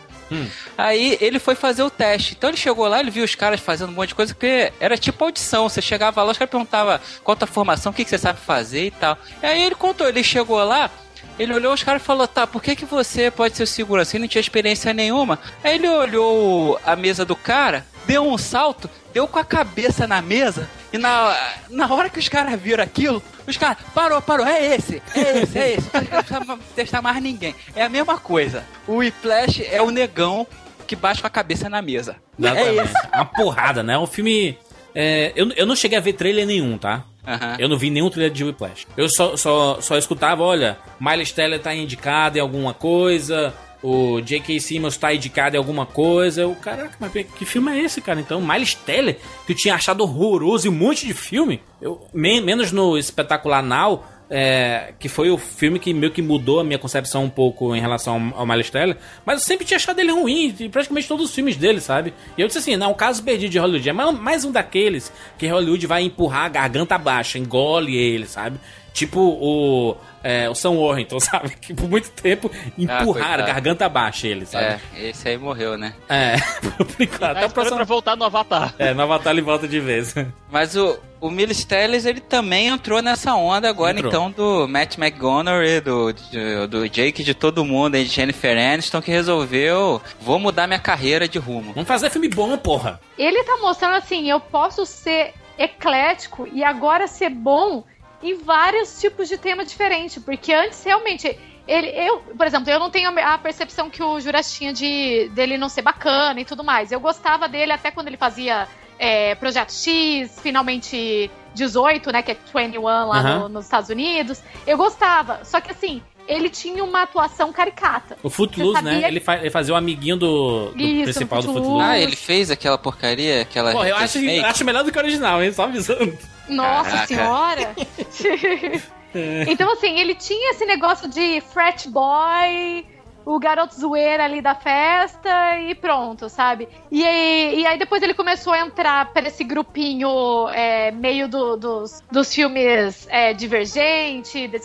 [0.77, 2.35] Aí ele foi fazer o teste.
[2.37, 4.97] Então ele chegou lá, ele viu os caras fazendo um monte de coisa, porque era
[4.97, 5.67] tipo audição.
[5.67, 8.85] Você chegava lá, os caras perguntavam qual a formação, o que, que você sabe fazer
[8.85, 9.17] e tal.
[9.41, 10.89] E aí ele contou, ele chegou lá,
[11.37, 14.15] ele olhou os caras e falou, tá, por que, que você pode ser segurança?
[14.15, 15.39] Ele não tinha experiência nenhuma.
[15.63, 20.21] Aí ele olhou a mesa do cara, deu um salto, deu com a cabeça na
[20.21, 21.35] mesa, e na,
[21.69, 25.57] na hora que os caras viram aquilo, os caras, parou, parou, é esse, é esse,
[25.57, 25.89] é esse.
[25.93, 27.55] Não precisa testar mais ninguém.
[27.75, 28.63] É a mesma coisa.
[28.87, 30.47] O Whiplash é o negão
[30.87, 32.15] que bate com a cabeça na mesa.
[32.41, 32.79] É Exatamente.
[32.83, 33.07] esse.
[33.13, 33.93] Uma porrada, né?
[33.93, 34.57] É um filme.
[34.95, 37.03] é, eu, eu não cheguei a ver trailer nenhum, tá?
[37.27, 37.57] Aham.
[37.59, 38.87] Eu não vi nenhum trailer de Whiplash.
[38.97, 44.59] Eu só, só, só escutava, olha, Miles Teller tá indicado em alguma coisa, o J.K.
[44.59, 46.41] Simmons tá indicado em alguma coisa.
[46.41, 48.19] Eu, caraca, mas que filme é esse, cara?
[48.19, 52.41] Então, Miles Teller, que eu tinha achado horroroso e um monte de filme, eu, men-
[52.41, 56.77] menos no Espetacular Now, é, que foi o filme que meio que mudou a minha
[56.77, 60.11] concepção um pouco em relação ao, ao Miles Teller, mas eu sempre tinha achado ele
[60.11, 62.13] ruim, em praticamente todos os filmes dele, sabe?
[62.37, 65.47] E eu disse assim, não, um caso perdido de Hollywood, é mais um daqueles que
[65.47, 68.59] Hollywood vai empurrar a garganta baixa, engole ele, sabe?
[68.93, 71.49] Tipo o, é, o Sam Warrington, sabe?
[71.61, 73.45] Que por muito tempo empurraram coitado.
[73.45, 74.79] garganta baixa ele, sabe?
[74.95, 75.93] É, esse aí morreu, né?
[76.07, 76.35] É,
[76.77, 77.23] por enquanto.
[77.23, 77.75] Até Tá o próximo...
[77.77, 78.73] pra voltar no Avatar.
[78.77, 80.13] É, no Avatar ele volta de vez.
[80.51, 84.09] Mas o, o Miles Teller, ele também entrou nessa onda agora, Entrou.
[84.11, 89.01] então, do Matt McGonagall, do, do, do Jake, de todo mundo, aí, de Jennifer Aniston,
[89.01, 91.71] que resolveu, vou mudar minha carreira de rumo.
[91.73, 92.99] Vamos fazer filme bom, porra.
[93.17, 97.83] Ele tá mostrando assim, eu posso ser eclético e agora ser bom
[98.21, 102.89] em vários tipos de tema diferente, porque antes realmente ele, eu, por exemplo, eu não
[102.89, 106.91] tenho a percepção que o Juras tinha de dele não ser bacana e tudo mais.
[106.91, 112.21] Eu gostava dele até quando ele fazia é, Projeto X, finalmente 18, né?
[112.23, 113.39] Que é 21 lá Aham.
[113.41, 114.41] no- nos Estados Unidos.
[114.67, 115.45] Eu gostava.
[115.45, 118.15] Só que assim, ele tinha uma atuação caricata.
[118.21, 119.01] O Footloose, né?
[119.07, 121.67] Ele, fa ele fazia o amiguinho do, do Isso, principal do Footloose.
[121.67, 121.89] Footloose.
[121.89, 123.71] Ah, ele fez aquela porcaria, aquela.
[123.71, 124.45] Porra, eu aquele acho, fake.
[124.45, 125.51] acho melhor do que o original, hein?
[125.51, 126.15] Só avisando.
[126.47, 127.07] Nossa Caraca.
[127.07, 127.75] senhora!
[129.47, 132.85] então, assim, ele tinha esse negócio de frat boy,
[133.25, 136.67] o garoto zoeira ali da festa e pronto, sabe?
[136.91, 141.55] E aí, e aí depois ele começou a entrar para esse grupinho é, meio do-
[141.57, 144.59] dos, dos filmes é, Divergente, The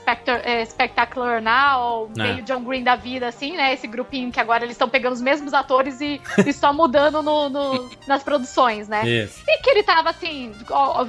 [0.45, 2.23] é, Spectacular Now, É.
[2.23, 3.73] meio John Green da vida, assim, né?
[3.75, 7.49] Esse grupinho que agora eles estão pegando os mesmos atores e, e só mudando no-
[7.49, 9.07] no- nas produções, né?
[9.07, 9.43] Isso.
[9.47, 10.53] E que ele tava assim,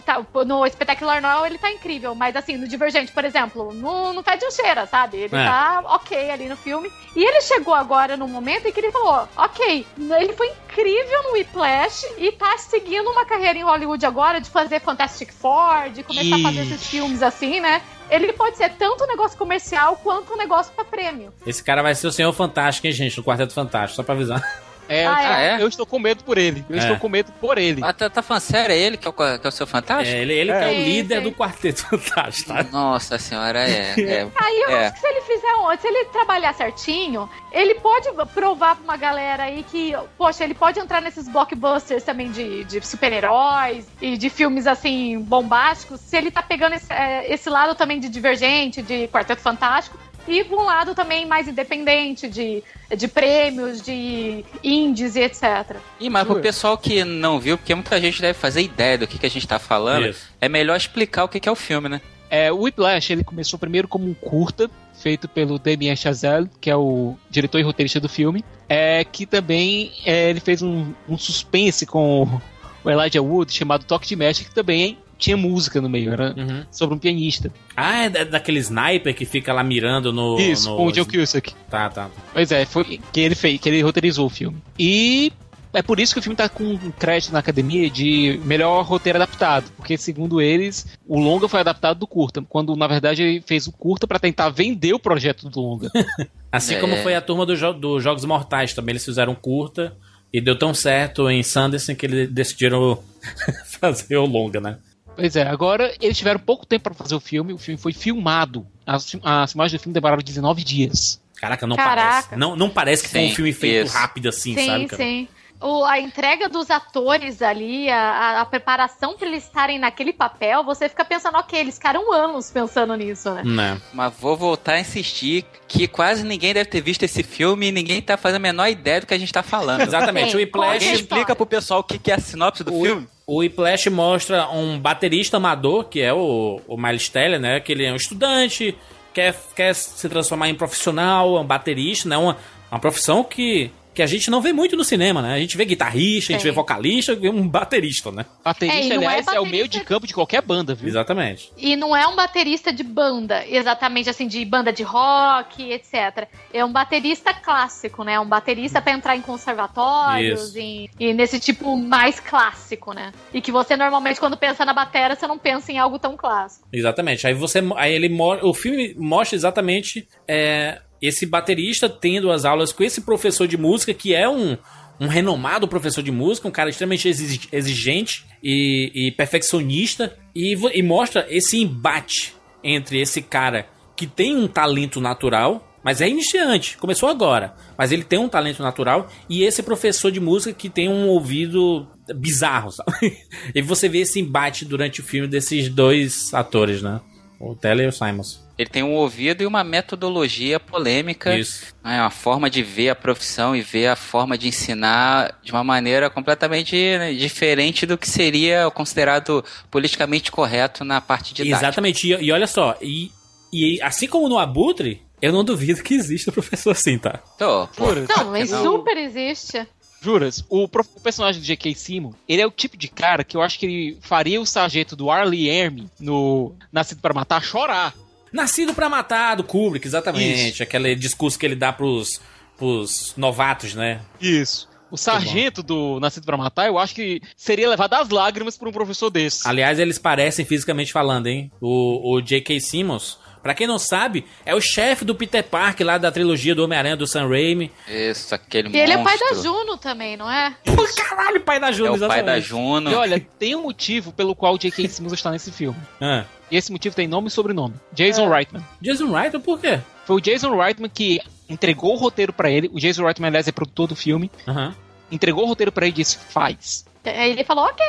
[0.06, 4.24] tá, no Espetacular Noel ele tá incrível, mas assim, no Divergente, por exemplo, não, não
[4.24, 5.18] fede um cheira, sabe?
[5.18, 5.46] Ele É.
[5.46, 6.92] tá ok ali no filme.
[7.16, 11.32] E ele chegou agora no momento em que ele falou: ok, ele foi incrível no
[11.34, 16.36] Whiplash e tá seguindo uma carreira em Hollywood agora de fazer Fantastic Four, de começar
[16.36, 17.82] a fazer esses filmes assim, né?
[18.10, 21.34] Ele pode ser tanto um negócio comercial quanto um negócio pra prêmio.
[21.46, 23.18] Esse cara vai ser o Senhor Fantástico, hein, gente?
[23.18, 24.65] No Quarteto Fantástico, só pra avisar.
[24.88, 25.62] É, Ah, é?
[25.62, 26.64] eu estou com medo por ele.
[26.70, 26.80] Eu É.
[26.80, 27.82] estou com medo por ele.
[27.84, 28.74] Ah, tá, tá falando sério?
[28.74, 30.16] É ele que é o, que é o seu fantástico?
[30.16, 31.24] É, ele, ele que é o Sim, líder sim.
[31.24, 32.64] do Quarteto Fantástico, tá?
[32.72, 33.94] Nossa senhora, é.
[34.00, 34.28] é.
[34.36, 34.88] Aí eu É.
[34.88, 38.98] acho que se ele fizer um, se ele trabalhar certinho, ele pode provar pra uma
[38.98, 44.30] galera aí que, poxa, ele pode entrar nesses blockbusters também de, de super-heróis e de
[44.30, 49.08] filmes assim bombásticos, se ele tá pegando esse, é, esse lado também de divergente, de
[49.08, 49.98] Quarteto Fantástico.
[50.28, 52.64] E um lado também mais independente, de,
[52.96, 55.78] de prêmios, de indies e etc.
[56.00, 59.20] E mas pro pessoal que não viu, porque muita gente deve fazer ideia do que,
[59.20, 60.28] que a gente tá falando, Isso.
[60.42, 62.02] é melhor explicar o que, que é o filme, né?
[62.30, 66.76] É, o Whiplash, ele começou primeiro como um curta, feito pelo Damien Chazelle, que é
[66.76, 71.86] o diretor e roteirista do filme, é, que também é, ele fez um, um suspense
[71.86, 72.42] com
[72.84, 76.36] o Elijah Wood, chamado Toque de Mestre, que também tinha música no meio, era
[76.72, 77.52] sobre um pianista.
[77.76, 80.40] Ah, é da- daquele sniper que fica lá mirando no.
[80.40, 80.78] Isso, no...
[80.78, 81.54] com o Joe Cusack.
[81.70, 82.10] Tá, tá.
[82.34, 84.58] Pois é, foi que ele fez, que ele roteirizou o filme.
[84.78, 85.32] E
[85.74, 89.18] é por isso que o filme tá com um crédito na academia de melhor roteiro
[89.18, 93.68] adaptado, porque segundo eles, o longa foi adaptado do curta, quando na verdade ele fez
[93.68, 95.90] o curta pra tentar vender o projeto do longa.
[96.52, 96.80] Assim É.
[96.80, 99.94] como foi a turma dos do Jogos Mortais também, eles fizeram curta
[100.32, 103.00] e deu tão certo em Sanderson que eles decidiram
[103.82, 104.78] fazer o longa, né?
[105.16, 108.66] Pois é, agora eles tiveram pouco tempo pra fazer o filme, o filme foi filmado.
[108.86, 111.22] As, as imagens do filme demoraram 19 dias.
[111.36, 112.02] Caraca, não Caraca.
[112.28, 112.36] parece.
[112.36, 113.98] Não, não parece que foi um Sim, filme feito isso.
[113.98, 115.02] rápido assim, sim, sabe, cara?
[115.04, 115.28] sim.
[115.62, 120.64] O- a entrega dos atores ali, a, a- a preparação pra eles estarem naquele papel,
[120.66, 123.42] você fica pensando, ok, eles ficaram anos pensando nisso, né?
[123.44, 123.82] Né?
[123.94, 128.02] Mas vou voltar a insistir que quase ninguém deve ter visto esse filme e ninguém
[128.02, 129.82] tá fazendo a menor ideia do que a gente tá falando.
[129.82, 132.64] Exatamente, Sim, o Whiplash conta a Explica pro pessoal o que, que é a sinopse
[132.64, 133.08] do filme.
[133.28, 137.60] O Whiplash mostra um baterista amador, que é o, o Miles Teller, né?
[137.60, 138.78] Que ele é um estudante,
[139.14, 142.18] quer, quer se transformar em profissional, é um baterista, né?
[142.18, 142.38] Uma,
[142.72, 145.34] uma profissão que, que a gente não vê muito no cinema, né?
[145.34, 148.26] A gente vê guitarrista, a gente vê vocalista, vê um baterista, né?
[148.44, 150.76] Baterista, É, e não é aliás, é, o baterista- meio de campo de qualquer banda,
[150.76, 150.88] viu?
[150.90, 151.52] Exatamente.
[151.58, 156.28] E não é um baterista de banda, exatamente assim, de banda de rock, etc.
[156.54, 158.20] É um baterista clássico, né?
[158.20, 160.60] Um baterista pra entrar em conservatórios Isso.
[160.60, 163.12] e, e nesse tipo mais clássico, né?
[163.34, 166.68] E que você normalmente, quando pensa na batera, você não pensa em algo tão clássico.
[166.72, 167.26] Exatamente.
[167.26, 172.84] Aí você, aí ele o filme mostra exatamente é, esse baterista tendo as aulas com
[172.84, 174.58] esse professor de música que é um
[175.00, 180.82] um renomado professor de música, um cara extremamente exi- exigente e, e perfeccionista e, e
[180.82, 187.08] mostra esse embate entre esse cara que tem um talento natural, mas é iniciante, começou
[187.10, 191.08] agora, mas ele tem um talento natural e esse professor de música que tem um
[191.08, 193.18] ouvido bizarro, sabe?
[193.54, 197.00] E você vê esse embate durante o filme desses dois atores, né?
[197.46, 198.44] O Teller e o Simons.
[198.58, 201.38] Ele tem um ouvido e uma metodologia polêmica.
[201.38, 201.76] Isso.
[201.84, 205.64] É uma forma de ver a profissão e ver a forma de ensinar de uma
[205.64, 211.58] maneira completamente né, diferente do que seria considerado politicamente correto na parte didática.
[211.58, 212.08] Exatamente.
[212.08, 213.12] E, e olha só, e,
[213.54, 217.20] e assim como no Abutre, eu não duvido que exista professor assim, tá?
[217.38, 217.94] Tô, pô?
[217.94, 218.64] Não, mas não.
[218.64, 219.68] super existe.
[220.06, 221.74] Juras, o, prof- o personagem do J.K.
[221.74, 224.96] Simmons, ele é o tipo de cara que eu acho que ele faria o sargento
[224.96, 227.94] do Arlie Erme no Nascido para Matar chorar.
[228.32, 230.50] Nascido pra matar, do Kubrick, exatamente.
[230.50, 230.62] Isso.
[230.64, 232.20] Aquele discurso que ele dá pros,
[232.58, 234.02] pros novatos, né?
[234.22, 234.68] Isso.
[234.92, 238.72] O sargento do Nascido para Matar, eu acho que seria levado às lágrimas por um
[238.72, 239.48] professor desse.
[239.48, 241.50] Aliás, eles parecem fisicamente falando, hein?
[241.60, 242.60] O, o J.K.
[242.60, 246.64] Simmons, Pra quem não sabe, é o chefe do Peter Parker lá da trilogia do
[246.64, 247.72] Homem-Aranha do Sam Raimi.
[247.88, 249.44] Isso, aquele E ele é pai da monstro.
[249.44, 250.56] Juno também, não é?
[250.66, 252.48] Pô, caralho, pai da É Juno, o pai da exatamente.
[252.48, 252.90] Juno.
[252.90, 254.88] E olha, tem um motivo pelo qual o J.K.
[254.88, 255.78] Simmons está nesse filme.
[256.02, 256.26] Ah.
[256.50, 257.76] E esse motivo tem nome e sobrenome.
[257.94, 258.64] Jason Reitman.
[258.82, 259.80] Jason Reitman, por quê?
[260.08, 262.68] Foi o Jason Reitman que entregou o roteiro pra ele.
[262.74, 264.32] O Jason Reitman, aliás, é produtor do filme.
[264.48, 264.74] Aham.
[265.12, 266.84] Entregou o roteiro pra ele e disse: faz.
[267.06, 267.86] Aí ele falou, ok.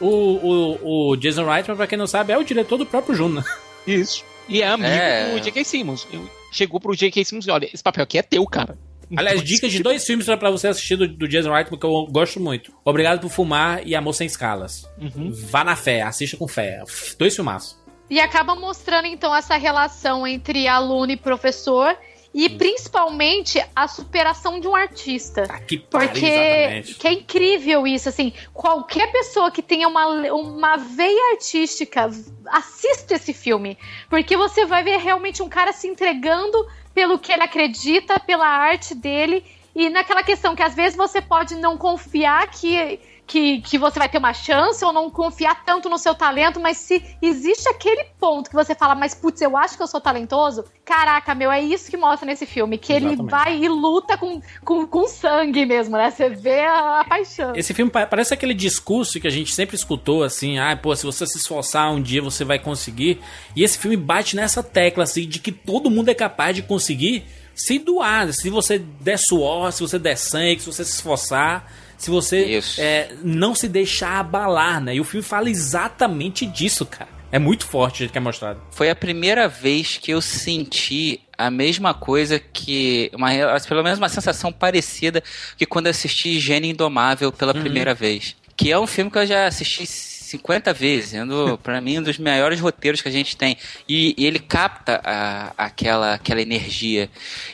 [0.00, 3.40] O, o, o Jason Reitman, pra quem não sabe, é o diretor do próprio Juno.
[3.40, 3.44] né?
[3.84, 4.24] Isso.
[4.48, 5.32] E é amigo É.
[5.32, 5.64] do J.K.
[5.64, 6.06] Simmons.
[6.52, 7.24] Chegou pro J.K.
[7.24, 8.78] Simmons e olha, esse papel aqui é teu, cara.
[9.16, 12.06] Aliás, dicas de dois filmes pra- pra você assistir do, do Jason Reitman que eu
[12.10, 12.72] gosto muito.
[12.84, 14.86] Obrigado por Fumar e Amor Sem Escalas.
[15.00, 15.30] Uhum.
[15.50, 16.82] Vá na fé, assista com fé.
[17.18, 17.78] Dois filmaços.
[18.10, 21.96] E acaba mostrando então essa relação entre aluno e professor
[22.38, 25.48] e principalmente a superação de um artista.
[25.66, 26.94] Que pariu, Porque exatamente.
[26.94, 32.08] que é incrível isso, assim, qualquer pessoa que tenha uma, uma veia artística,
[32.46, 33.76] assista esse filme,
[34.08, 36.64] porque você vai ver realmente um cara se entregando
[36.94, 41.56] pelo que ele acredita, pela arte dele, e naquela questão que às vezes você pode
[41.56, 45.98] não confiar que, que, que você vai ter uma chance, ou não confiar tanto no
[45.98, 49.82] seu talento, mas se existe aquele ponto que você fala, mas putz, eu acho que
[49.82, 53.30] eu sou talentoso, caraca, meu, é isso que mostra nesse filme, que ele Exatamente.
[53.30, 56.10] vai e luta com, com, com sangue mesmo, né?
[56.10, 57.52] Você vê a, a paixão.
[57.54, 61.04] Esse filme pa- parece aquele discurso que a gente sempre escutou, assim, ah, pô, se
[61.04, 63.20] você se esforçar um dia você vai conseguir.
[63.54, 67.26] E esse filme bate nessa tecla, assim, de que todo mundo é capaz de conseguir
[67.54, 68.32] se doar.
[68.32, 73.12] Se você der suor, se você der sangue, se você se esforçar, se você é,
[73.22, 74.94] não se deixar abalar, né?
[74.94, 77.10] E o filme fala exatamente disso, cara.
[77.30, 78.60] É muito forte o jeito que é mostrado.
[78.70, 83.10] Foi a primeira vez que eu senti a mesma coisa que.
[83.12, 83.30] Uma,
[83.68, 85.22] pelo menos uma sensação parecida
[85.56, 88.34] que quando assisti Gênio Indomável pela primeira vez.
[88.56, 89.86] Que é um filme que eu já assisti
[90.28, 93.56] 50 vezes, sendo pra mim um dos maiores roteiros que a gente tem.
[93.88, 97.08] E, e ele capta a- aquela, aquela energia.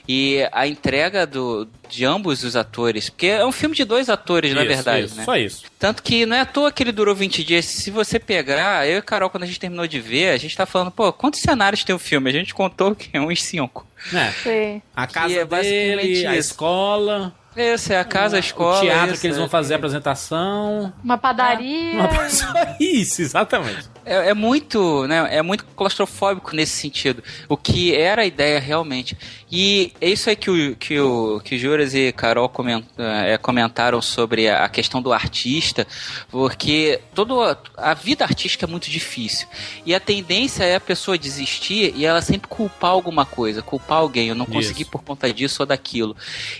[0.08, 3.08] E a entrega do, de ambos os atores.
[3.08, 5.24] Porque é um filme de dois atores, na Isso, verdade, isso, né?
[5.24, 5.62] Só isso.
[5.78, 7.64] Tanto que não é à toa que ele durou 20 dias.
[7.64, 10.66] Se você pegar, eu e Carol, quando a gente terminou de ver, a gente tá
[10.66, 12.28] falando, pô, quantos cenários tem o filme?
[12.28, 13.86] A gente contou que é uns 5.
[14.12, 14.30] É.
[14.32, 14.82] Sim.
[14.94, 18.78] A casa é basicamente dele, a escola, Esse é a casa, a escola.
[18.78, 19.48] o teatro isso, que eles vão é.
[19.48, 20.92] fazer a apresentação.
[21.02, 21.94] Uma padaria.
[22.00, 22.46] Uma- Só
[22.80, 23.88] isso, exatamente.
[24.04, 25.28] É, é muito, né?
[25.30, 27.22] É muito claustrofóbico nesse sentido.
[27.48, 29.16] O que era a ideia realmente.
[29.50, 34.02] E é isso aí que o, que o, que Juras e Carol coment, é, comentaram
[34.02, 35.86] sobre a, questão do artista,
[36.28, 37.40] porque todo,
[37.76, 39.46] a- vida artística é muito difícil.
[39.86, 44.28] E a tendência é a pessoa desistir e ela sempre culpar alguma coisa, culpar alguém.
[44.28, 44.90] Eu não consegui Isso.
[44.90, 46.16] por conta disso ou daquilo.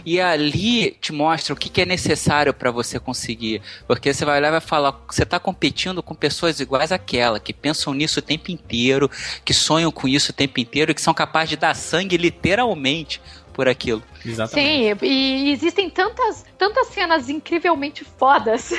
[0.07, 3.61] E ali te mostra o que, que é necessário para você conseguir.
[3.89, 7.53] Porque você vai lá e vai falar, você tá competindo com pessoas iguais àquela, que
[7.53, 9.11] pensam nisso o tempo inteiro,
[9.45, 13.21] que sonham com isso o tempo inteiro e que são capazes de dar sangue literalmente
[13.53, 14.03] por aquilo.
[14.25, 14.99] Exatamente.
[14.99, 18.71] Sim, e existem tantas, tantas cenas incrivelmente fodas.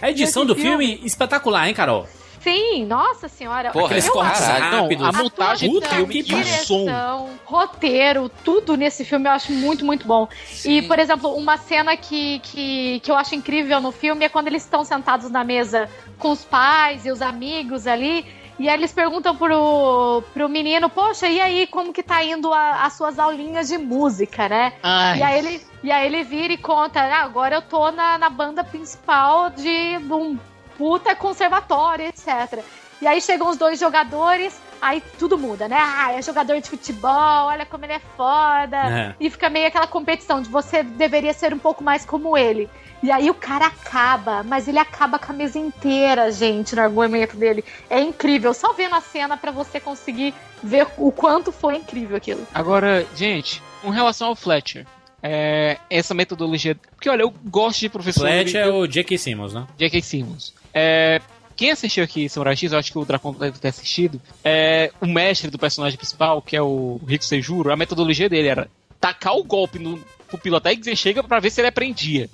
[0.00, 2.08] A edição do filme, espetacular, hein, Carol?
[2.40, 3.70] Sim, nossa senhora.
[3.72, 5.06] Porra, acho- Não, rápidos.
[5.08, 6.84] a montagem do filme que e o som.
[6.84, 10.28] direção, roteiro, tudo nesse filme eu acho muito, muito bom.
[10.64, 14.46] E, por exemplo, uma cena que, que, que eu acho incrível no filme é quando
[14.48, 18.24] eles estão sentados na mesa com os pais e os amigos ali.
[18.58, 22.82] E aí eles perguntam pro, pro menino, poxa, e aí, como que tá indo a-
[22.86, 24.72] as suas aulinhas de música, né?
[24.82, 25.18] Ai.
[25.18, 28.28] E aí ele, e aí ele vira e conta, ah, agora eu tô na, na
[28.28, 30.36] banda principal de um
[30.78, 32.62] puta conservatório, etc.
[33.02, 35.76] E aí chegam os dois jogadores, aí tudo muda, né?
[35.78, 38.76] Ah, é jogador de futebol, olha como ele é foda.
[38.76, 39.14] É.
[39.20, 42.68] E fica meio aquela competição de você deveria ser um pouco mais como ele.
[43.00, 47.36] E aí o cara acaba, mas ele acaba com a mesa inteira, gente, no argumento
[47.36, 47.64] dele.
[47.88, 52.44] É incrível, só vendo a cena pra você conseguir ver o quanto foi incrível aquilo.
[52.52, 54.84] Agora, gente, com relação ao Fletcher,
[55.22, 56.74] é, essa metodologia.
[56.96, 58.22] Porque olha, eu gosto de professor.
[58.22, 59.16] Fletch eu- é o J.K.
[59.16, 59.64] Simmons, né?
[59.76, 60.02] J.K.
[60.02, 60.52] Simmons.
[60.72, 61.20] É,
[61.56, 65.06] quem assistiu aqui Samurai X, eu acho que o Dracon deve ter assistido, é, o
[65.06, 69.44] mestre do personagem principal, que é o Rico Sejuro, a metodologia dele era tacar o
[69.44, 69.98] golpe no
[70.28, 72.30] pupilo até que chega pra ver se ele aprendia.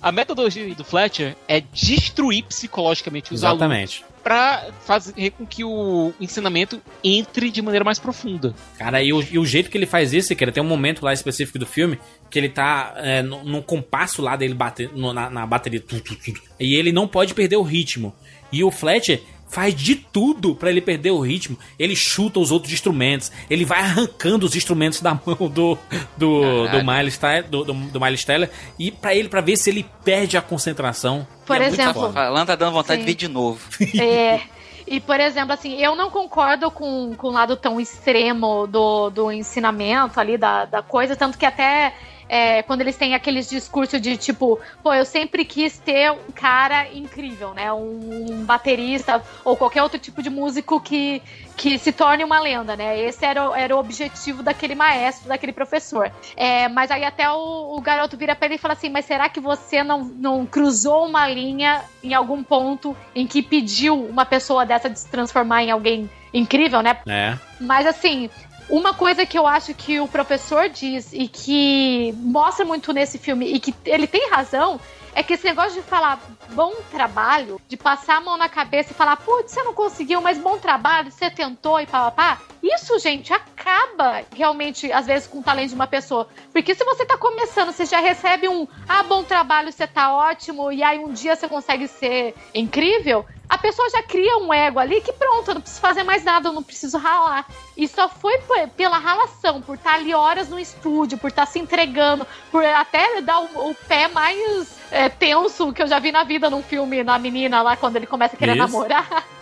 [0.00, 4.04] A metodologia do Fletcher é destruir psicologicamente os alunos Exatamente.
[4.22, 8.54] pra fazer com que o ensinamento entre de maneira mais profunda.
[8.78, 11.12] Cara, e o, e o jeito que ele faz isso, que tem um momento lá
[11.12, 11.98] específico do filme
[12.32, 15.80] que ele tá é, num compasso lá dele bater no- na, na bateria.
[15.80, 18.14] tu, tu, tu, tu, e ele não pode perder o ritmo.
[18.50, 21.58] E o Fletcher faz de tudo pra ele perder o ritmo.
[21.78, 25.78] Ele chuta os outros instrumentos, ele vai arrancando os instrumentos da mão do
[26.16, 26.84] do, do.
[26.84, 30.38] Miles Teller, do, do, do Miles Teller e para ele para ver se ele perde
[30.38, 31.26] a concentração.
[31.44, 32.10] Por é exemplo.
[32.12, 33.06] Falando, tá dando vontade Sim.
[33.06, 33.60] de ver de novo.
[34.00, 34.40] É.
[34.86, 39.30] E, por exemplo, assim, eu não concordo com, com o lado tão extremo do, do
[39.32, 41.94] ensinamento ali, da, da coisa, tanto que até
[42.34, 46.90] é, quando eles têm aqueles discursos de tipo, pô, eu sempre quis ter um cara
[46.90, 47.70] incrível, né?
[47.70, 51.20] Um, um baterista ou qualquer outro tipo de músico que,
[51.58, 52.98] que se torne uma lenda, né?
[52.98, 56.10] Esse era, o- era o objetivo daquele maestro, daquele professor.
[56.34, 59.28] É, mas aí até o, o garoto vira pra ele e fala assim: Mas será
[59.28, 64.64] que você não, não cruzou uma linha em algum ponto em que pediu uma pessoa
[64.64, 66.96] dessa de se transformar em alguém incrível, né?
[67.06, 67.36] É.
[67.60, 68.30] Mas assim,
[68.72, 73.52] uma coisa que eu acho que o professor diz e que mostra muito nesse filme
[73.52, 74.80] e que ele tem razão
[75.14, 76.18] é que esse negócio de falar
[76.52, 80.38] bom trabalho, de passar a mão na cabeça e falar, putz, você não conseguiu, mas
[80.38, 85.68] bom trabalho, você tentou e papapá, isso, gente, acaba realmente, às vezes, com o talento
[85.68, 86.26] de uma pessoa.
[86.50, 90.72] Porque se você tá começando, você já recebe um, ah, bom trabalho, você tá ótimo,
[90.72, 95.02] e aí um dia você consegue ser incrível, a pessoa já cria um ego ali
[95.02, 97.46] que pronto, eu não preciso fazer mais nada, eu não preciso ralar.
[97.76, 98.38] E só foi
[98.74, 103.40] pela ralação, por estar ali horas no estúdio, por estar se entregando, por até dar
[103.40, 107.18] o, o pé mais é, tenso que eu já vi na vida num filme na
[107.18, 108.62] menina lá quando ele começa a querer Isso.
[108.62, 109.22] namorar.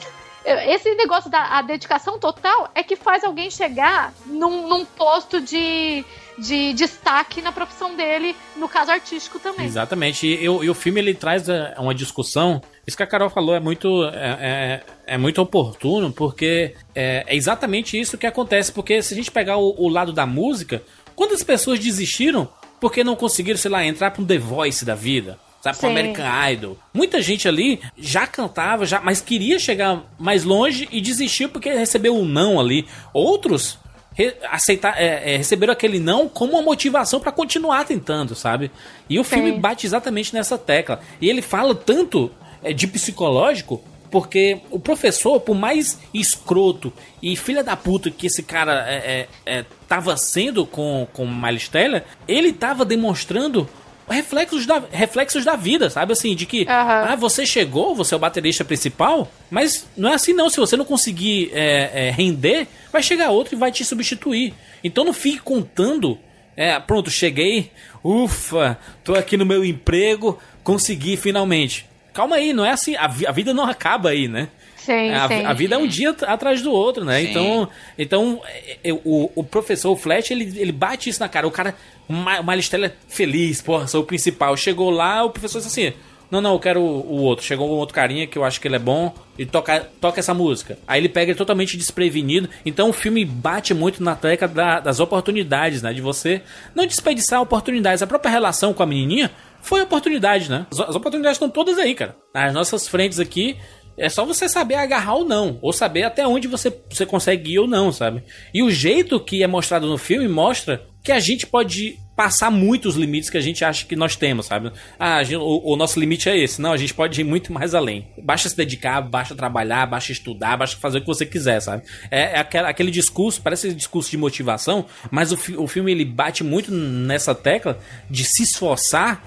[0.73, 6.05] Esse negócio da a dedicação total é que faz alguém chegar num, num posto de,
[6.39, 9.67] de destaque na profissão dele, no caso artístico também.
[9.67, 10.27] Exatamente.
[10.27, 12.61] E, e o filme ele traz é, uma discussão.
[12.87, 17.35] Isso que a Carol falou é muito, é, é- é muito oportuno, porque é, é
[17.37, 18.73] exatamente isso que acontece.
[18.73, 20.83] Porque se a gente pegar o, o lado da música,
[21.17, 22.49] quantas pessoas desistiram
[22.81, 25.39] porque não conseguiram, sei lá, entrar para um The Voice da vida?
[25.61, 25.93] Sabe, pro Sim.
[25.93, 26.79] American Idol.
[26.95, 32.17] Muita gente ali já cantava, já, mas queria chegar mais longe e desistiu porque recebeu
[32.17, 32.87] um não ali.
[33.13, 33.79] Outros
[34.15, 38.71] re- aceitar, é, é, receberam aquele não como uma motivação pra continuar tentando, sabe?
[39.09, 39.61] E o filme Sim.
[39.61, 41.01] bate exatamente nessa tecla.
[41.21, 42.31] E ele fala tanto
[42.63, 46.93] é, de psicológico, porque o professor, por mais escroto
[47.23, 51.69] e filha da puta que esse cara é, é, é, tava sendo com, com Miles
[51.69, 53.69] Teller, ele tava demonstrando
[54.11, 56.13] reflexos da, reflexos da vida, sabe?
[56.13, 56.67] Assim, de que,
[57.13, 60.51] ah, você chegou, você é o baterista principal, mas não é assim não.
[60.51, 64.53] Se você não conseguir é, é, render, vai chegar outro e vai te substituir.
[64.83, 66.19] Então não fique contando,
[66.57, 67.71] é, pronto, cheguei,
[68.05, 71.87] ufa, tô aqui no meu emprego, consegui finalmente.
[72.13, 74.49] Calma aí, não é assim, a, vi- a vida não acaba aí, né?
[74.93, 75.45] Sim, a, sim.
[75.45, 77.21] a vida é um dia at- atrás do outro, né?
[77.21, 77.31] Sim.
[77.31, 77.69] Então,
[77.99, 81.47] então é, é, o, o professor Flash, ele, ele bate isso na cara.
[81.47, 81.75] O cara,
[82.09, 84.57] o Ma- o Miles Teller feliz, porra, sou o principal.
[84.57, 85.97] Chegou lá, o professor disse assim...
[86.31, 86.85] Não, não, eu quero o,
[87.17, 87.45] o outro.
[87.45, 90.33] Chegou um outro carinha que eu acho que ele é bom e toca, toca essa
[90.33, 90.79] música.
[90.87, 92.49] Aí ele pega ele totalmente desprevenido.
[92.65, 95.93] Então o filme bate muito na tecla da- das oportunidades, né?
[95.93, 96.41] De você
[96.73, 98.01] não desperdiçar oportunidades.
[98.01, 99.29] A própria relação com a menininha
[99.61, 100.67] foi oportunidade, né?
[100.71, 102.15] As, as oportunidades estão todas aí, cara.
[102.33, 103.57] Nas nossas frentes aqui,
[104.01, 107.59] é só você saber agarrar ou não, ou saber até onde você, você consegue ir
[107.59, 108.23] ou não, sabe?
[108.53, 112.87] E o jeito que é mostrado no filme mostra que a gente pode passar muito
[112.87, 114.71] os limites que a gente acha que nós temos, sabe?
[114.99, 116.61] Ah, gente- o, o nosso limite é esse.
[116.61, 118.07] Não, a gente pode ir muito mais além.
[118.23, 121.83] Basta se dedicar, basta trabalhar, basta estudar, basta fazer o que você quiser, sabe?
[122.11, 126.45] É, é aquela- aquele discurso, parece discurso de motivação, mas o, o filme ele bate
[126.45, 127.79] muito nessa tecla
[128.11, 129.27] de se esforçar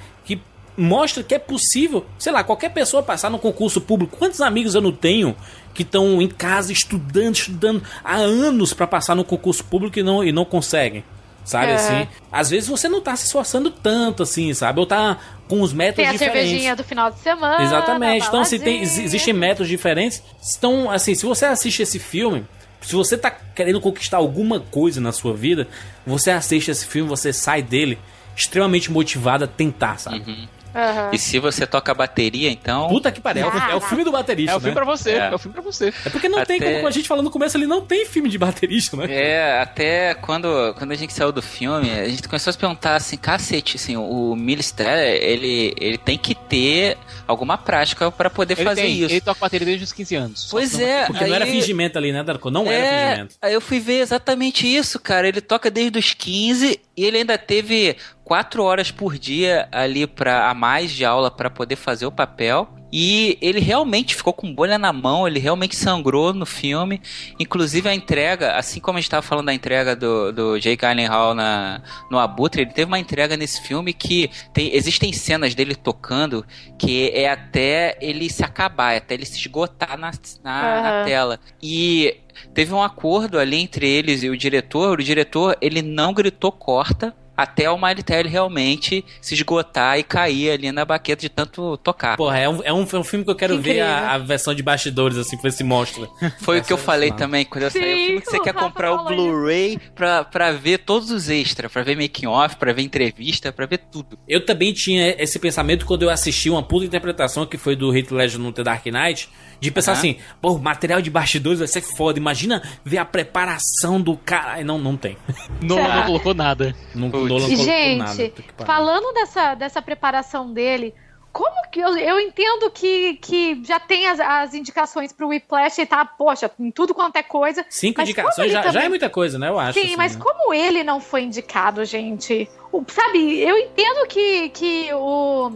[0.77, 4.17] mostra que é possível, sei lá, qualquer pessoa passar no concurso público.
[4.17, 5.35] Quantos amigos eu não tenho
[5.73, 10.23] que estão em casa estudando, estudando há anos para passar no concurso público e não,
[10.23, 11.03] e não conseguem?
[11.45, 11.75] Sabe É.
[11.75, 12.07] assim?
[12.31, 14.79] Às vezes você não tá se esforçando tanto assim, sabe?
[14.79, 15.17] Ou tá
[15.47, 16.41] com os métodos Tem a diferentes.
[16.49, 17.61] cervejinha do final de semana.
[17.63, 18.25] Exatamente.
[18.27, 18.83] Então, se tem, baladinha.
[19.01, 20.23] ex- existem métodos diferentes.
[20.57, 22.45] Então, assim, se você assiste esse filme,
[22.81, 25.67] se você tá querendo conquistar alguma coisa na sua vida,
[26.07, 27.99] você assiste esse filme, você sai dele
[28.37, 30.47] extremamente motivado a tentar, sabe?
[30.75, 31.09] Aham.
[31.13, 32.87] E se você toca bateria, então.
[32.87, 33.47] Puta que pariu.
[33.51, 34.51] Ah, é o filme do baterista.
[34.53, 34.81] É o filme né?
[34.81, 35.17] pra você, É.
[35.17, 35.35] é.
[35.35, 35.93] o filme pra você.
[36.05, 38.29] É porque não tem Até- como a gente falou no começo ali, não tem filme
[38.29, 39.05] de baterista, né?
[39.09, 42.95] É, até quando, quando a gente saiu do filme, a gente começou a se perguntar
[42.95, 46.97] assim, cacete, assim, o Miles Teller, ele, ele tem que ter
[47.27, 49.11] alguma prática pra poder Ele, fazer tem, isso.
[49.13, 50.47] ele toca bateria desde os 15 anos.
[50.51, 52.49] Pois é, Porque não era aí- fingimento ali, né, Darko?
[52.51, 53.35] Não era É, fingimento.
[53.41, 55.27] aí eu fui ver exatamente isso, cara.
[55.27, 60.49] Ele toca desde os 15 e ele ainda teve quatro horas por dia ali para
[60.49, 62.67] a mais de aula para poder fazer o papel.
[62.95, 67.01] E ele realmente ficou com bolha na mão, ele realmente sangrou no filme.
[67.39, 71.33] Inclusive a entrega, assim como a gente estava falando da entrega do, do Jake Gyllenhaal
[71.33, 71.81] na,
[72.11, 76.45] no Abutre, ele teve uma entrega nesse filme que tem, existem cenas dele tocando
[76.77, 80.11] que é até ele se acabar, é até ele se esgotar na,
[80.43, 81.05] na, na Aham.
[81.05, 81.39] tela.
[81.63, 82.15] E
[82.53, 84.99] teve um acordo ali entre eles e o diretor.
[84.99, 87.15] O diretor, ele não gritou corta.
[87.35, 92.15] Até o Teller realmente se esgotar e cair ali na baqueta de tanto tocar.
[92.17, 94.17] Porra, é um, é um, é um filme que eu quero Que ver a, a
[94.17, 96.09] versão de bastidores, assim, com esse monstro.
[96.41, 97.17] Foi o que eu Essa- falei não.
[97.17, 97.93] também quando eu Sim, saí.
[97.93, 99.03] O filme que você quer comprar o.
[99.05, 103.65] Blu-ray pra, pra ver todos os extras, pra ver making off, pra ver entrevista, pra
[103.65, 104.17] ver tudo.
[104.27, 108.11] Eu também tinha esse pensamento quando eu assisti uma puta interpretação que foi do Heath
[108.11, 109.29] Ledger no The Dark Knight,
[109.63, 109.99] de pensar Aham.
[109.99, 114.63] assim, pô, o material de bastidores vai ser foda, imagina ver a preparação do cara.
[114.63, 115.17] Não, não tem.
[115.61, 116.75] Não, não colocou nada.
[116.93, 117.25] Não, Putz.
[117.25, 118.33] E, colocou gente, nada.
[118.65, 120.93] Falando dessa, dessa preparação dele,
[121.31, 125.85] como que eu, eu entendo que, que já tem as, as indicações pro Whiplash e
[125.85, 127.65] tá, poxa, em tudo quanto é coisa.
[127.69, 129.47] Cinco indicações já, já também- é muita coisa, né?
[129.49, 129.79] Eu acho.
[129.79, 130.21] Sim, assim, mas né?
[130.21, 132.47] como ele não foi indicado, gente?
[132.71, 135.51] O- sabe, eu entendo que, que o.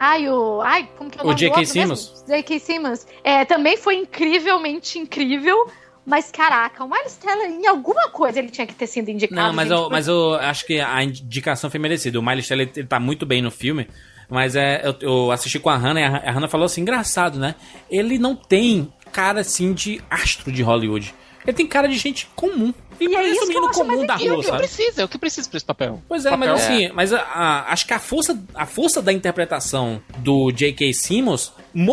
[0.00, 0.62] Ai, o.
[0.62, 1.66] Ai, como que é o O nome do J.K.
[1.66, 2.24] Simmons?
[2.26, 2.58] J.K.
[2.58, 3.06] Simmons.
[3.22, 5.70] É, também foi incrivelmente incrível.
[6.06, 9.40] Mas, caraca, o Miles Teller, em alguma coisa ele tinha que ter sido indicado.
[9.40, 12.18] Não, mas gente, eu, mas eu acho que a indicação foi merecida.
[12.18, 13.86] O Miles Teller ele tá muito bem no filme.
[14.30, 17.38] Mas é, eu, eu assisti com a Hannah e a, a Hannah falou assim: engraçado,
[17.38, 17.54] né?
[17.90, 21.14] Ele não tem cara assim de astro de Hollywood.
[21.46, 22.72] Ele tem cara de gente comum.
[23.00, 24.46] Ele E é parece isso um que eu menino acho comum da rua, O que
[24.46, 24.58] sabe?
[24.58, 25.00] precisa?
[25.00, 26.02] É o que precisa pra esse papel.
[26.06, 26.52] Pois é, Papel.
[26.52, 30.92] mas assim, mas a- a- acho que a força, a força da interpretação do J.K.
[30.92, 31.50] Simmons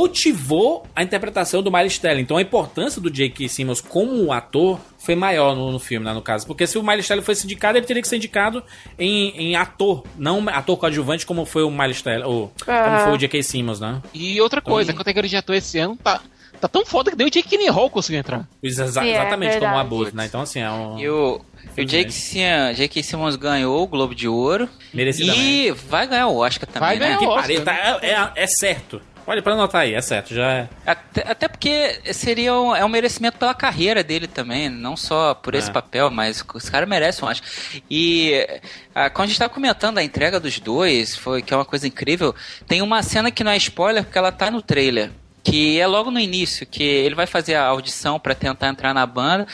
[0.08, 2.20] motivou a interpretação do Miles Teller.
[2.20, 3.48] Então a importância do J.K.
[3.48, 6.46] Simmons como ator foi maior no, no filme, né, no caso.
[6.46, 8.62] Porque se o Miles Teller fosse indicado, ele teria que ser indicado
[9.00, 13.02] em, em ator, não ator coadjuvante como foi o Miles Teller, ou como Ah.
[13.06, 13.42] foi o J.K.
[13.44, 14.02] Simmons, né?
[14.14, 16.22] E outra coisa, a categoria de ator esse ano tá,
[16.58, 18.48] tá tão foda que nem o Jake Hall conseguiu entrar.
[18.62, 19.80] Exa- É, exatamente como o verdade.
[19.80, 20.26] abuso, né?
[20.26, 21.00] Então assim, é um...
[21.00, 21.42] E o,
[21.78, 22.42] o Jake, Sim-
[22.76, 24.68] Jake Simmons ganhou o Globo de Ouro.
[24.94, 25.40] Merecidamente.
[25.42, 27.06] E vai ganhar o Oscar também, Vai né?
[27.06, 29.02] ganhar Que o Oscar, tá- é, é- é certo.
[29.30, 30.70] Olha, pra anotar aí, é certo, já é...
[30.86, 35.54] Até, até porque seria um, é um merecimento pela carreira dele também, não só por
[35.54, 35.74] esse É.
[35.74, 37.42] papel, mas os caras merecem, eu acho.
[37.92, 38.48] E
[38.96, 41.86] ah, quando a gente tava comentando a entrega dos dois, foi que é uma coisa
[41.86, 42.34] incrível,
[42.70, 45.12] tem uma cena que não é spoiler, porque ela tá no trailer.
[45.50, 49.06] Que é logo no início, que ele vai fazer a audição pra tentar entrar na
[49.06, 49.48] banda.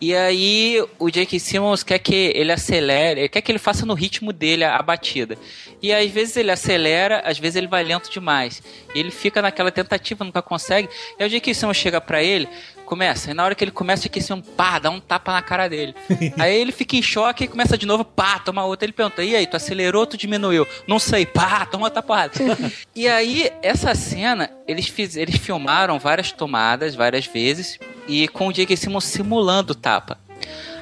[0.00, 1.38] E aí o J.K.
[1.38, 4.82] Simmons quer que ele acelere, ele quer que ele faça no ritmo dele a, a
[4.82, 5.38] batida.
[5.80, 8.60] E às vezes ele acelera, às vezes ele vai lento demais.
[8.92, 10.88] E ele fica naquela tentativa, nunca consegue.
[11.16, 11.54] E aí o J.K.
[11.54, 12.48] Simmons chega pra ele,
[12.86, 13.30] começa.
[13.30, 14.22] E na hora que ele começa, o J.K.
[14.22, 15.94] Simmons, pá, dá um tapa na cara dele.
[16.38, 18.86] aí ele fica em choque e começa de novo, pá, toma outra.
[18.86, 20.66] Ele pergunta, e aí, tu acelerou ou tu diminuiu?
[20.86, 22.32] Não sei, pá, toma outra porrada.
[22.94, 27.78] e aí, essa cena, eles, fiz, eles filmaram várias tomadas, várias vezes,
[28.08, 28.76] e com o J.K.
[28.76, 30.18] Simmons simulando o tapa.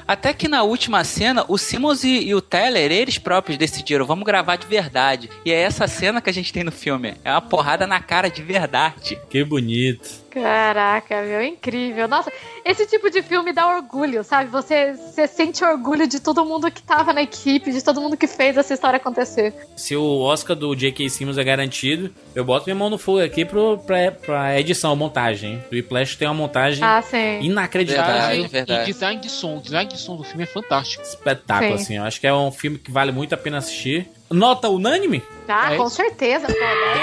[0.07, 4.23] Até que na última cena, o Simmons e, e o Teller, eles próprios decidiram, vamos
[4.23, 5.29] gravar de verdade.
[5.43, 7.15] E é essa cena que a gente tem no filme.
[7.23, 9.19] É uma porrada na cara de verdade.
[9.29, 10.24] Que bonito.
[10.41, 12.07] Caraca, meu, incrível.
[12.07, 12.31] Nossa,
[12.63, 14.49] esse tipo de filme dá orgulho, sabe?
[14.49, 18.27] Você, você sente orgulho de todo mundo que tava na equipe, de todo mundo que
[18.27, 19.53] fez essa história acontecer.
[19.75, 21.09] Se o Oscar do J.K.
[21.09, 25.63] Simmons é garantido, eu boto minha mão no fogo aqui pro, pra, pra edição, montagem.
[25.71, 27.39] O Whiplash tem uma montagem Ah, sim.
[27.41, 28.13] inacreditável.
[28.13, 28.89] Verdade, verdade.
[28.89, 29.57] E design de som.
[29.57, 31.01] O design de som do filme é fantástico.
[31.03, 31.83] Espetáculo, Sim.
[31.83, 31.97] assim.
[31.97, 34.07] Eu acho que é um filme que vale muito a pena assistir.
[34.31, 35.23] Nota unânime?
[35.47, 35.95] Ah, É com isso.
[35.97, 36.53] certeza, pô.
[36.53, 36.59] né?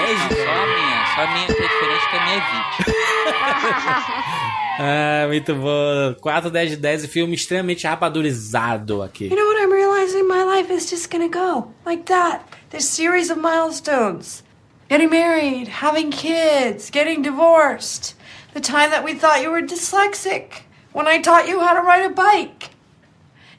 [0.07, 1.05] 10 Não, só a minha.
[1.15, 4.13] Só a minha que é diferente, que a minha é 20.
[4.75, 6.15] Ah, muito bom.
[6.19, 7.05] 4, 10 de 10.
[7.05, 9.25] Filme extremamente rapadurizado aqui.
[9.27, 10.23] You know what I'm realizing?
[10.23, 12.41] My life is just gonna go like that.
[12.71, 14.43] This series of milestones.
[14.89, 18.15] Getting married, having kids, getting divorced.
[18.55, 20.63] The time that we thought you were dyslexic.
[20.91, 22.71] When I taught you how to ride a bike.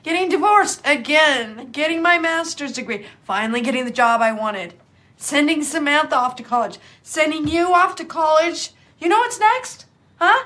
[0.04, 1.70] Getting divorced again.
[1.72, 3.06] Getting my master's degree.
[3.22, 4.74] Finally getting the job I wanted.
[5.16, 6.78] Sending Samantha off to college.
[7.02, 8.72] Sending you off to college.
[8.98, 9.86] You know what's next?
[10.16, 10.44] Huh?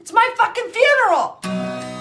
[0.00, 1.93] It's my fucking funeral!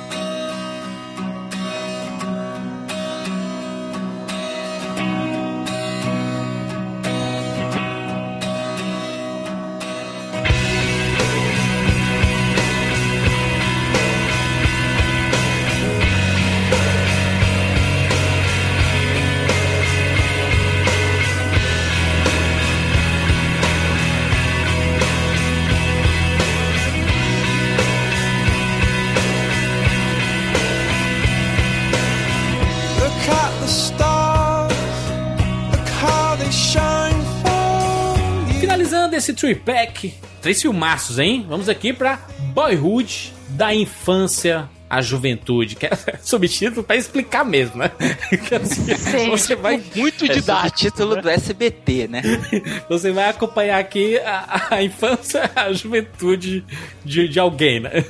[39.43, 41.45] Esse three-pack, três filmaços, hein?
[41.49, 42.17] Vamos aqui pra
[42.53, 45.75] Boyhood, da infância à juventude.
[45.75, 45.91] Que é
[46.23, 47.91] subtítulo pra explicar mesmo, né?
[48.61, 49.29] Assim, Sim.
[49.29, 50.77] você vai Muito É didático.
[50.77, 52.21] título do SBT, né?
[52.87, 56.63] Você vai acompanhar aqui a, a infância, a juventude
[57.03, 58.05] de, de alguém, né?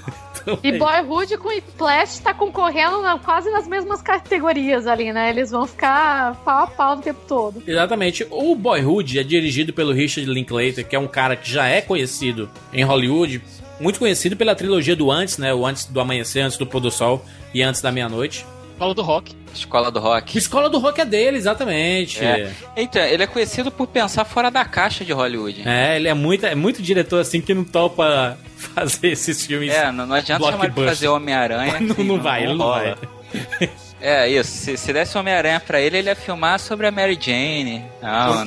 [0.64, 5.30] E Boyhood com Flash tá concorrendo na- quase nas mesmas categorias ali, né?
[5.30, 7.64] Eles vão ficar pau a pau o tempo todo.
[7.66, 8.26] Exatamente.
[8.30, 12.50] O Boyhood é dirigido pelo Richard Linklater, que é um cara que já é conhecido
[12.74, 13.41] em Hollywood,
[13.80, 15.54] muito conhecido pela trilogia do Antes, né?
[15.54, 17.24] O Antes do Amanhecer, Antes do Pôr do Sol
[17.54, 18.46] e Antes da Meia-Noite.
[18.74, 19.36] Escola do Rock.
[19.54, 20.38] Escola do Rock.
[20.38, 22.24] Escola do Rock é dele, exatamente.
[22.24, 22.52] É.
[22.76, 25.62] Então, ele é conhecido por pensar fora da caixa de Hollywood.
[25.68, 29.72] É, ele é muito, é muito diretor assim que não topa fazer esses filmes.
[29.72, 31.80] É, não, não adianta chamar pra fazer Homem-Aranha.
[31.80, 32.98] Não, que não vai, ele não rola.
[33.32, 33.70] vai.
[34.02, 34.52] É, isso.
[34.52, 37.86] Se, se desse Homem-Aranha pra ele, ele ia filmar sobre a Mary Jane.
[38.02, 38.44] Ah,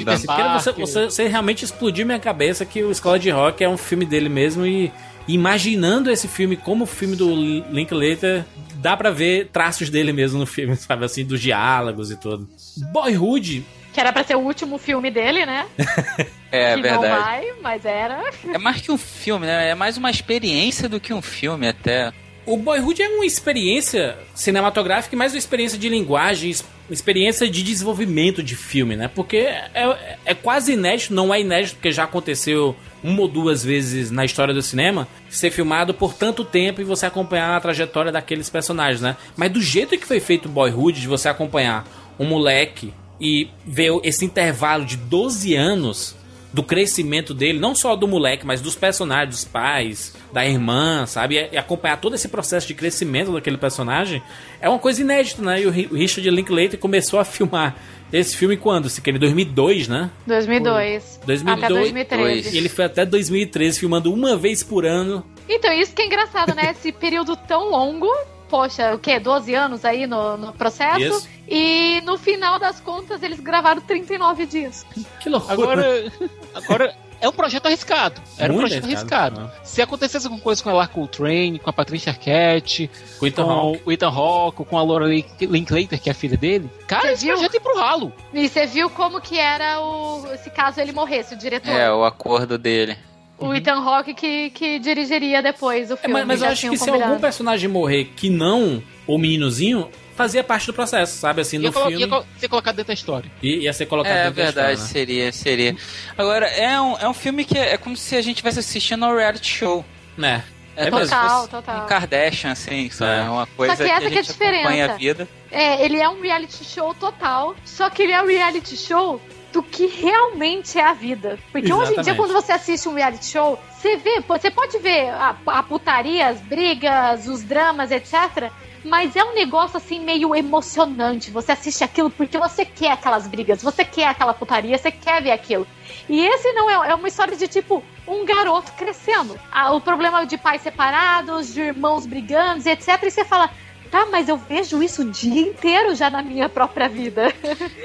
[0.59, 4.05] você, você, você realmente explodiu minha cabeça que o Escola de Rock é um filme
[4.05, 4.93] dele mesmo e
[5.27, 7.35] imaginando esse filme como o filme do
[7.70, 8.45] Linklater,
[8.87, 12.49] dá pra ver traços dele mesmo no filme, sabe assim, dos diálogos e tudo.
[12.93, 15.66] Boyhood, Que era pra ser o último filme dele, né?
[16.53, 17.09] É, que verdade.
[17.09, 18.22] não vai, mas era.
[18.55, 19.70] É mais que um filme, né?
[19.70, 22.12] É mais uma experiência do que um filme, até.
[22.47, 26.55] O Boyhood é uma experiência cinematográfica e mais uma experiência de linguagem,
[26.91, 29.09] experiência de desenvolvimento de filme, né?
[29.12, 34.11] Porque é, é quase inédito, não é inédito porque já aconteceu uma ou duas vezes
[34.11, 38.51] na história do cinema, ser filmado por tanto tempo e você acompanhar a trajetória daqueles
[38.51, 39.16] personagens, né?
[39.37, 41.87] Mas do jeito que foi feito Boyhood, de você acompanhar
[42.18, 46.16] um moleque e ver esse intervalo de 12 anos
[46.57, 51.50] do crescimento dele, não só do moleque, mas dos personagens, dos pais, da irmã, sabe?
[51.52, 54.22] E acompanhar todo esse processo de crescimento daquele personagem
[54.59, 55.61] é uma coisa inédita, né?
[55.61, 57.76] E o Ri- o Richard Linklater começou a filmar
[58.11, 58.88] esse filme quando?
[58.88, 60.11] Se quer em 2002, né?
[60.26, 61.20] 2002.
[61.26, 61.64] 2002.
[61.64, 62.54] Até 2013.
[62.54, 65.22] E ele foi até 2013 filmando uma vez por ano.
[65.46, 66.70] Então, isso que é engraçado, né?
[66.78, 68.09] Esse período tão longo.
[68.49, 69.18] Poxa, o quê?
[69.18, 71.01] 12 anos aí no, no processo.
[71.01, 71.28] Isso.
[71.49, 74.84] E no final das contas, eles gravaram 39 dias.
[75.20, 75.53] Que loucura.
[75.55, 76.12] Agora,
[76.55, 78.20] agora é um projeto arriscado.
[78.38, 79.66] Era um Muito projeto arriscado, arriscado.
[79.66, 83.44] Se acontecesse alguma coisa com a Lar Coltrane, com a Patricia Arquette, Com o Ethan
[83.44, 87.07] com o Ethan Hawke, com a Laura Link- Linklater, que é a filha dele, cara,
[87.09, 87.34] Você esse viu?
[87.34, 88.12] projeto ia pro ralo.
[88.34, 90.24] E você viu como que era o.
[90.42, 91.70] Se caso ele morresse, o diretor.
[91.70, 92.97] É, o acordo dele.
[93.39, 96.12] O Ethan Hawke que, que dirigiria depois o É, filme.
[96.14, 100.66] mas, mas eu acho que se algum personagem morrer que não o meninozinho, fazia parte
[100.66, 101.43] do processo, sabe?
[101.43, 101.99] Assim, no Ia, filme.
[102.07, 103.30] ia ser colocado dentro da história.
[103.43, 104.93] I- ia ser colocado É dentro da verdade, história, né?
[104.93, 105.76] seria, seria.
[106.16, 109.05] Agora, é um, é um filme que é, é como se a gente estivesse assistindo
[109.05, 109.84] ao reality show.
[110.16, 110.43] né?
[110.74, 111.84] É, É se Total, fosse total.
[111.84, 113.26] Um Kardashian, assim, sabe?
[113.26, 113.30] É.
[113.30, 115.28] Uma coisa Só que essa que a que é a gente acompanha a vida.
[115.51, 119.20] É, ele é um reality show total, só que ele é um reality show
[119.57, 121.38] do que realmente é a vida.
[121.50, 122.16] Porque hoje em dia, Exatamente.
[122.18, 126.38] quando você assiste um reality show, você vê, você pode ver a, a putaria, as
[126.42, 128.52] brigas, os dramas, etc.
[128.84, 131.30] Mas é um negócio assim meio emocionante.
[131.30, 135.30] Você assiste aquilo porque você quer aquelas brigas, você quer aquela putaria, você quer ver
[135.30, 135.66] aquilo.
[136.07, 139.40] E esse não é, é uma história de tipo um garoto crescendo.
[139.50, 143.02] Ah, o problema de pais separados, de irmãos brigando, etc.
[143.02, 143.50] E você fala,
[143.91, 147.32] tá, mas eu vejo isso o dia inteiro já na minha própria vida.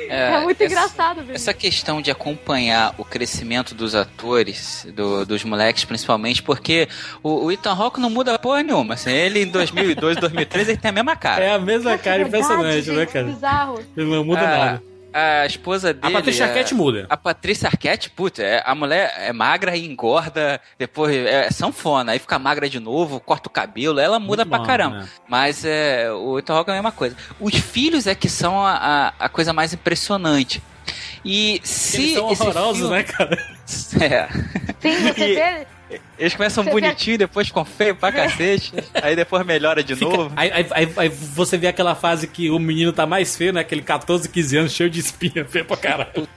[0.10, 1.36] É, muito essa- engraçado ver.
[1.36, 6.88] Essa questão de acompanhar o crescimento dos atores, do- dos moleques principalmente, porque
[7.24, 8.95] o, o Ethan Hawke não muda porra nenhuma.
[8.95, 11.43] Assim, ele em 2002, 2013, ele tem a mesma cara.
[11.43, 13.26] É a mesma cara É verdade, impressionante, né, cara?
[13.28, 13.80] Bizarro.
[13.95, 14.84] Ele não muda Ah, nada.
[15.14, 16.14] A esposa dele.
[16.14, 17.05] Patrícia Arquette muda.
[17.09, 22.20] A Patrícia Arquette, puta, é- a mulher é magra e engorda, depois é sanfona, aí
[22.20, 24.97] fica magra de novo, corta o cabelo, ela muda Muito pra bom, caramba.
[24.99, 25.09] né?
[25.28, 27.16] Mas é, o Ethan Hawke é a mesma coisa.
[27.39, 28.74] Os filhos é que são a,
[29.20, 30.62] a, a coisa mais impressionante.
[31.24, 32.01] E se.
[32.01, 33.38] Eles são horrorosos, filme- né, cara?
[34.01, 34.28] É.
[34.80, 35.68] Sim, você E- vê.
[36.18, 40.10] Eles começam Você vê- bonitinho, depois ficam feio pra cacete, aí depois melhora de Fica-
[40.18, 40.32] novo.
[40.36, 43.62] aí, aí- aí- aí você vê aquela fase que o menino tá mais feio, né?
[43.62, 46.28] Aquele 14, 15 anos, cheio de espinha, feio pra caralho.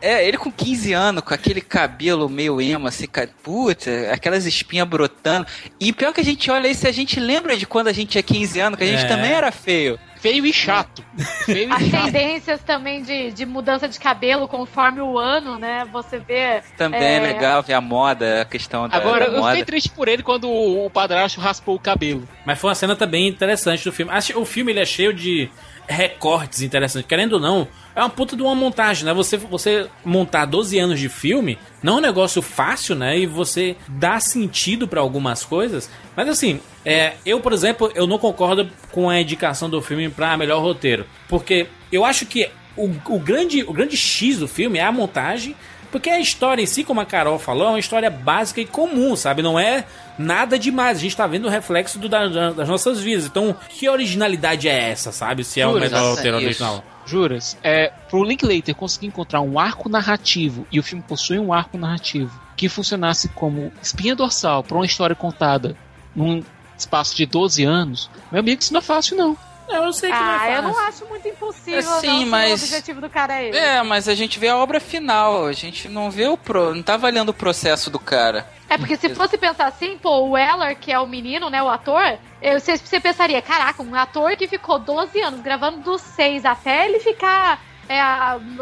[0.00, 3.06] É, ele com 15 anos, com aquele cabelo meio emo, assim,
[3.42, 5.46] puta, aquelas espinhas brotando.
[5.78, 8.22] E pior que a gente olha isso, a gente lembra de quando a gente tinha
[8.22, 9.08] 15 anos, que a gente É.
[9.08, 9.98] também era feio.
[10.30, 11.04] Feio e chato.
[11.44, 12.04] Feio As e chato.
[12.04, 15.86] tendências também de, de mudança de cabelo conforme o ano, né?
[15.92, 16.62] Você vê.
[16.76, 17.20] Também é, É.
[17.20, 19.50] legal ver a moda, a questão da, Agora, da eu moda.
[19.50, 22.26] fiquei triste por ele quando o padrasto raspou o cabelo.
[22.44, 24.10] Mas foi uma cena também interessante do filme.
[24.12, 25.48] Acho- O filme ele é cheio de
[25.88, 27.06] recortes interessantes.
[27.08, 29.14] Querendo ou não, é uma puta de uma montagem, né?
[29.14, 33.16] Você, você montar 12 anos de filme não é um negócio fácil, né?
[33.16, 35.88] E você dá sentido pra algumas coisas.
[36.16, 40.36] Mas assim, é, eu, por exemplo, eu não concordo com a indicação do filme pra
[40.36, 41.06] melhor roteiro.
[41.28, 45.54] Porque eu acho que o, o grande, o grande X do filme é a montagem.
[45.90, 49.14] Porque a história em si, como a Carol falou, é uma história básica e comum,
[49.16, 49.42] sabe?
[49.42, 49.84] Não é
[50.18, 50.98] nada demais.
[50.98, 53.26] A gente tá vendo o reflexo do- da- da- das nossas vidas.
[53.26, 55.44] Então, que originalidade é essa, sabe?
[55.44, 56.16] Se é o melhor
[56.46, 56.84] original.
[57.06, 61.78] Juras, é, pro Linklater conseguir encontrar um arco narrativo, e o filme possui um arco
[61.78, 65.76] narrativo, que funcionasse como espinha dorsal pra uma história contada
[66.14, 66.42] num
[66.76, 69.36] espaço de 12 anos, meu amigo, isso não é fácil, não.
[69.68, 70.62] Eu sei que ah, não é eu fácil.
[70.62, 71.78] não acho muito impossível.
[71.78, 73.58] É, sim, não, mas- O objetivo do cara é esse.
[73.58, 76.82] É, mas a gente vê a obra final, a gente não vê o pro, não
[76.82, 78.46] tá avaliando o processo do cara.
[78.68, 81.68] É porque se fosse pensar assim, pô, o Weller, que é o menino, né, o
[81.68, 86.44] ator, eu, você, você pensaria, caraca, um ator que ficou 12 anos gravando dos 6
[86.44, 88.00] até ele ficar é,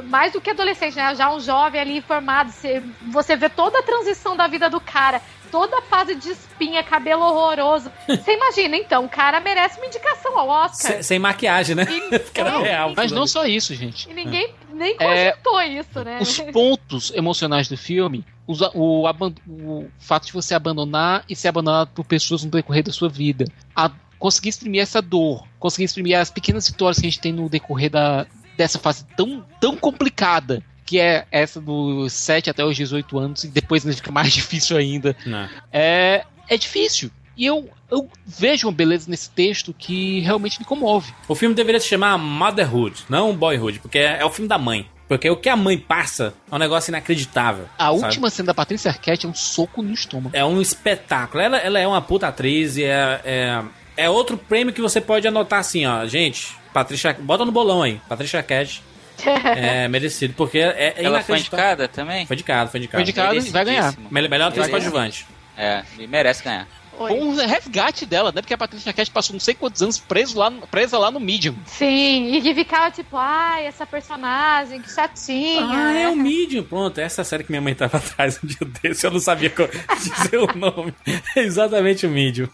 [0.05, 3.83] mais do que adolescente, né, já um jovem ali formado, você, você vê toda a
[3.83, 5.23] transição da vida do cara,
[5.55, 7.89] toda a fase de espinha, cabelo horroroso.
[8.09, 10.93] Você imagina, então, o cara merece uma indicação ao Oscar.
[10.95, 11.87] Sem, sem maquiagem, né?
[12.27, 12.59] Fica É.
[12.63, 12.93] real.
[12.97, 14.11] Mas não só isso, gente.
[14.11, 16.19] E ninguém nem É, cogitou isso, né?
[16.21, 19.09] Os pontos emocionais do filme, os- o,
[19.49, 23.45] o fato de você abandonar e ser abandonado por pessoas no decorrer da sua vida,
[23.77, 27.49] a- conseguir exprimir essa dor, conseguir exprimir as pequenas vitórias que a gente tem no
[27.49, 28.27] decorrer da,
[28.57, 30.65] dessa fase tão, tão complicada.
[30.85, 34.77] Que é essa dos 7 até os 18 anos, e depois ainda fica mais difícil
[34.77, 35.17] ainda.
[35.25, 35.49] Não.
[35.73, 37.11] É, é difícil.
[37.37, 41.13] E eu, eu vejo uma beleza nesse texto que realmente me comove.
[41.27, 44.89] O filme deveria se chamar Motherhood, não Boyhood, porque é, é o filme da mãe.
[45.09, 47.67] Porque o que a mãe passa é um negócio inacreditável.
[47.79, 48.05] A sabe?
[48.05, 50.35] última cena da Patrícia Arquette é um soco no estômago.
[50.35, 51.43] É um espetáculo.
[51.43, 53.63] Ela, ela é uma puta atriz e é, é,
[53.97, 56.07] é outro prêmio que você pode anotar assim, ó.
[56.07, 57.15] Gente, Patrícia.
[57.21, 58.01] Bota no bolão aí.
[58.09, 58.83] Patrícia Arquette.
[59.57, 62.27] É merecido, porque é, é Ela foi indicada também?
[62.27, 63.03] Foi indicado, foi indicado.
[63.05, 63.95] Foi indicado e vai ganhar.
[64.11, 65.27] Mel- Melhor atriz coadjuvante.
[65.57, 66.67] É, e merece ganhar.
[66.97, 68.41] Foi um resgate dela, né?
[68.41, 71.57] Porque a Patrícia Arquette passou não sei quantos anos preso lá, presa lá no Medium.
[71.67, 75.67] Sim, e que ficava tipo, ai, essa personagem, que chatinha.
[75.89, 76.63] Ah, é o Medium.
[76.63, 79.05] Pronto, essa é série que minha mãe tava atrás um dia desse.
[79.07, 79.51] Eu não sabia
[79.99, 80.95] dizer o nome.
[81.35, 82.49] É exatamente o Medium.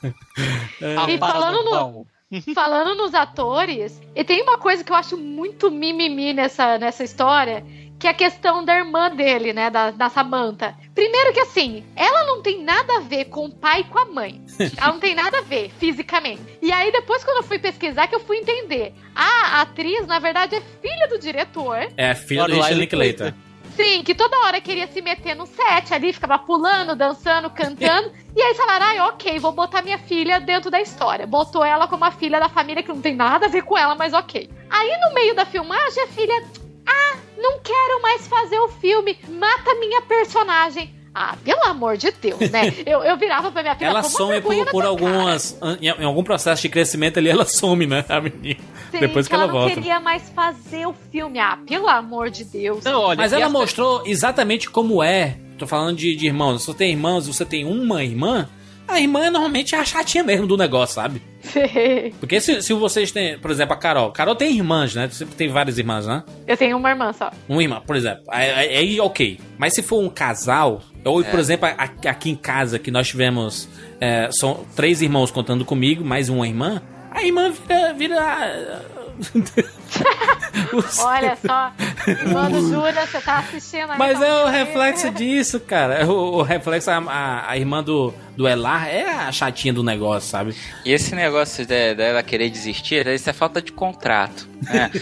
[0.81, 1.13] É.
[1.13, 2.07] E falando no,
[2.55, 7.65] falando nos atores, e tem uma coisa que eu acho muito mimimi nessa, nessa história,
[7.99, 10.75] que é a questão da irmã dele, né, da, da Samantha.
[10.95, 14.07] Primeiro que assim, ela não tem nada a ver com o pai e com a
[14.07, 14.41] mãe.
[14.77, 16.41] Ela não tem nada a ver, fisicamente.
[16.63, 18.95] E aí, depois, quando eu fui pesquisar, que eu fui entender.
[19.15, 21.89] A atriz, na verdade, é filha do diretor.
[21.97, 23.35] É filha do Richard Linklater.
[23.83, 28.13] Sim, que toda hora queria se meter no set ali, ficava pulando, dançando, cantando.
[28.37, 31.27] e aí falaram, ai, ok, vou botar minha filha dentro da história.
[31.27, 33.95] Botou ela como a filha da família, que não tem nada a ver com ela,
[33.95, 34.51] mas ok.
[34.69, 36.45] Aí no meio da filmagem, a filha,
[36.87, 40.95] ah, não quero mais fazer o filme, mata minha personagem.
[41.13, 42.73] Ah, pelo amor de Deus, né?
[42.87, 45.59] Eu, eu virava pra minha filha, Ela "Toma some por, por algumas.
[45.81, 48.05] Em, em algum processo de crescimento ali, ela some, né?
[48.09, 48.61] A menina.
[48.93, 49.75] Sim, Depois que ela, não volta.
[49.75, 51.39] queria mais fazer o filme.
[51.41, 52.85] Ah, pelo amor de Deus.
[53.17, 55.37] Mas ela mostrou exatamente como é.
[55.59, 56.65] Tô falando de, de irmãos.
[56.65, 58.49] Você tem irmãos você tem uma irmã,
[58.91, 61.23] a irmã é normalmente a chatinha mesmo do negócio, sabe?
[62.21, 64.11] Porque se, se vocês têm, por exemplo, a Carol.
[64.13, 65.09] Carol tem irmãs, né?
[65.11, 66.23] Você tem várias irmãs, né?
[66.47, 67.31] Eu tenho uma irmã só.
[67.49, 68.23] Uma irmã, por exemplo.
[68.29, 69.39] Aí, aí- ok.
[69.59, 71.41] Mas se for um casal, ou por É.
[71.41, 73.69] exemplo, a- aqui em casa que nós tivemos.
[74.03, 76.81] é, são três irmãos contando comigo, mais uma irmã.
[77.11, 77.93] A irmã vira.
[77.93, 78.83] vira
[81.05, 81.73] Olha só,
[82.33, 83.99] Mano Jura, você tá assistindo aí.
[83.99, 85.95] Mas tá é o reflexo disso, cara.
[85.95, 89.83] É O, o reflexo, a, a, a irmã do, do Elar é a chatinha do
[89.83, 90.55] negócio, sabe?
[90.85, 94.49] E esse negócio de- dela querer desistir, isso é falta de contrato.
[94.63, 94.91] Né?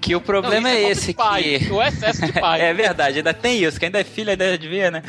[0.00, 1.72] que o problema Não, é, é esse de pai, que.
[1.72, 2.60] o excesso de pai.
[2.64, 5.02] é verdade, ainda tem isso, que ainda é filho, ainda devia, né?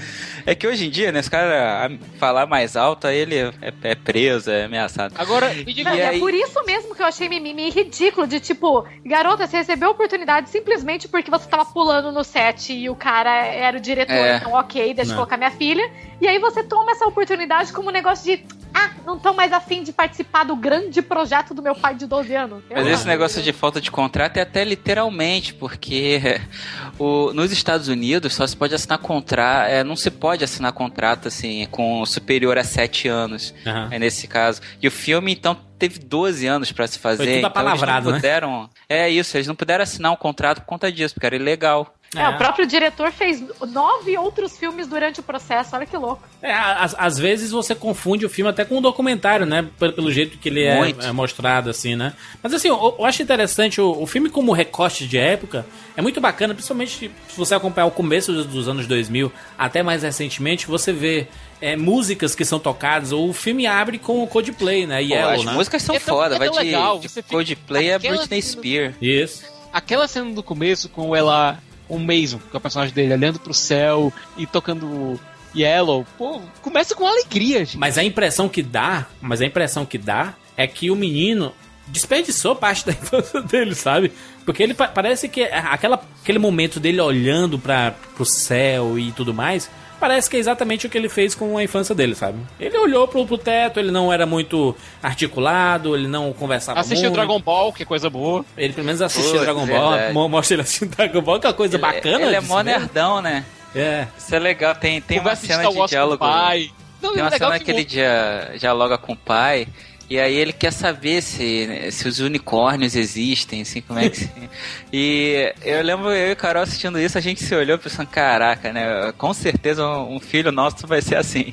[0.45, 3.51] É que hoje em dia, né, esse cara a- falar mais alto, aí ele é,
[3.83, 5.13] é preso, é ameaçado.
[5.17, 9.45] Agora, Não, e é por isso mesmo que eu achei mimimi ridículo de tipo, garota,
[9.45, 13.77] você recebeu a oportunidade simplesmente porque você tava pulando no set e o cara era
[13.77, 14.37] o diretor, É.
[14.37, 15.17] então ok, deixa eu Não.
[15.17, 15.89] colocar minha filha.
[16.19, 19.83] E aí você toma essa oportunidade como um negócio de, ah, não tô mais afim
[19.83, 22.63] de participar do grande projeto do meu pai de 12 anos.
[22.69, 23.11] Mas esse não.
[23.11, 26.39] negócio de falta de contrato é até literalmente, porque
[26.97, 31.27] o, nos Estados Unidos só se pode assinar contrato, é, não se pode assinar contrato
[31.27, 33.89] assim com superior a 7 anos, Aham.
[33.91, 34.61] é nesse caso.
[34.81, 37.97] E o filme então teve 12 anos pra se fazer, Foi tudo então apalavrado, né?
[37.97, 41.25] eles não puderam, é isso, eles não puderam assinar um contrato por conta disso, porque
[41.25, 41.93] era ilegal.
[42.15, 46.23] É, o próprio diretor fez nove outros filmes durante o processo, olha que louco.
[46.41, 49.67] É, às, às vezes você confunde o filme até com um documentário, né?
[49.77, 52.13] Pelo, pelo jeito que ele é, é mostrado, assim, né?
[52.41, 55.65] Mas assim, eu, eu acho interessante o, o filme como recorte de época.
[55.97, 60.03] É muito bacana, principalmente se você acompanhar o começo dos, dos anos 2000 até mais
[60.03, 61.27] recentemente, você vê
[61.59, 63.11] é, músicas que são tocadas.
[63.11, 65.03] Ou o filme abre com o Coldplay, né?
[65.03, 65.51] Yellow, as né?
[65.51, 68.95] músicas são É tão- foda, é vai de, legal, de Coldplay a aquela Britney Spears.
[69.01, 69.43] Isso.
[69.73, 71.57] Aquela cena do começo com ela,
[71.89, 75.19] o Mason, que é o personagem dele, olhando pro céu e tocando
[75.55, 77.77] Yellow, pô, começa com alegria, gente.
[77.77, 81.53] Mas a impressão que dá, mas a impressão que dá é que o menino
[81.87, 84.11] desperdiçou parte da infância dele, sabe?
[84.45, 89.33] Porque ele pa- parece que aquela, aquele momento dele olhando para pro céu e tudo
[89.33, 89.69] mais
[89.99, 92.37] parece que é exatamente o que ele fez com a infância dele, sabe?
[92.59, 97.15] Ele olhou pro, pro teto, ele não era muito articulado, ele não conversava Assistiu muito.
[97.15, 98.45] Dragon Ball, que é coisa boa.
[98.57, 100.13] Ele pelo menos assistia Dragon Ball, verdade.
[100.13, 102.25] mo- mostra ele assistindo Dragon Ball, que é uma coisa bacana.
[102.25, 102.79] Ele é de mó se ver.
[102.79, 103.43] nerdão, né?
[103.75, 104.07] É.
[104.17, 104.75] Isso é legal.
[104.75, 106.17] Tem, tem uma Conversa de cena de o diálogo.
[106.19, 106.71] pai.
[107.01, 109.67] Não, Tem é uma legal cena que que ele dia, dialoga com o pai.
[110.09, 114.31] E aí ele quer saber se, se os unicórnios existem, assim, como é que se...
[114.93, 118.71] E eu lembro eu e o Carol assistindo isso, a gente se olhou pensando, caraca,
[118.71, 119.11] né?
[119.17, 121.51] Com certeza um filho nosso vai ser assim.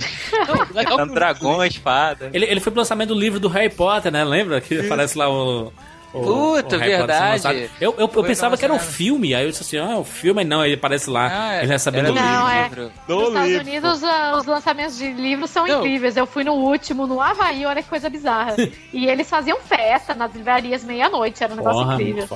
[0.73, 2.31] legal Dando dragões, espada.
[2.33, 4.23] Ele, ele foi pro lançamento do livro do Harry Potter, né?
[4.23, 4.61] Lembra?
[4.61, 5.67] Que aparece lá o.
[5.69, 5.73] o-
[6.23, 7.71] Puta, o verdade.
[7.81, 10.05] Eu, eu, eu pensava que era um filme, aí eu disse assim, ah, é um
[10.05, 12.33] filme, aí não, ele aparece lá, Ah, ele recebendo o era livro.
[12.39, 12.63] Não, é.
[12.63, 12.93] livro.
[13.09, 15.79] Nos Estados Unidos, ah, os lançamentos de livros são Não.
[15.81, 16.17] incríveis.
[16.17, 18.55] Eu fui no último, no Havaí, olha que coisa bizarra.
[18.93, 22.29] e eles faziam festa nas livrarias meia-noite, era um negócio Porra, incrível.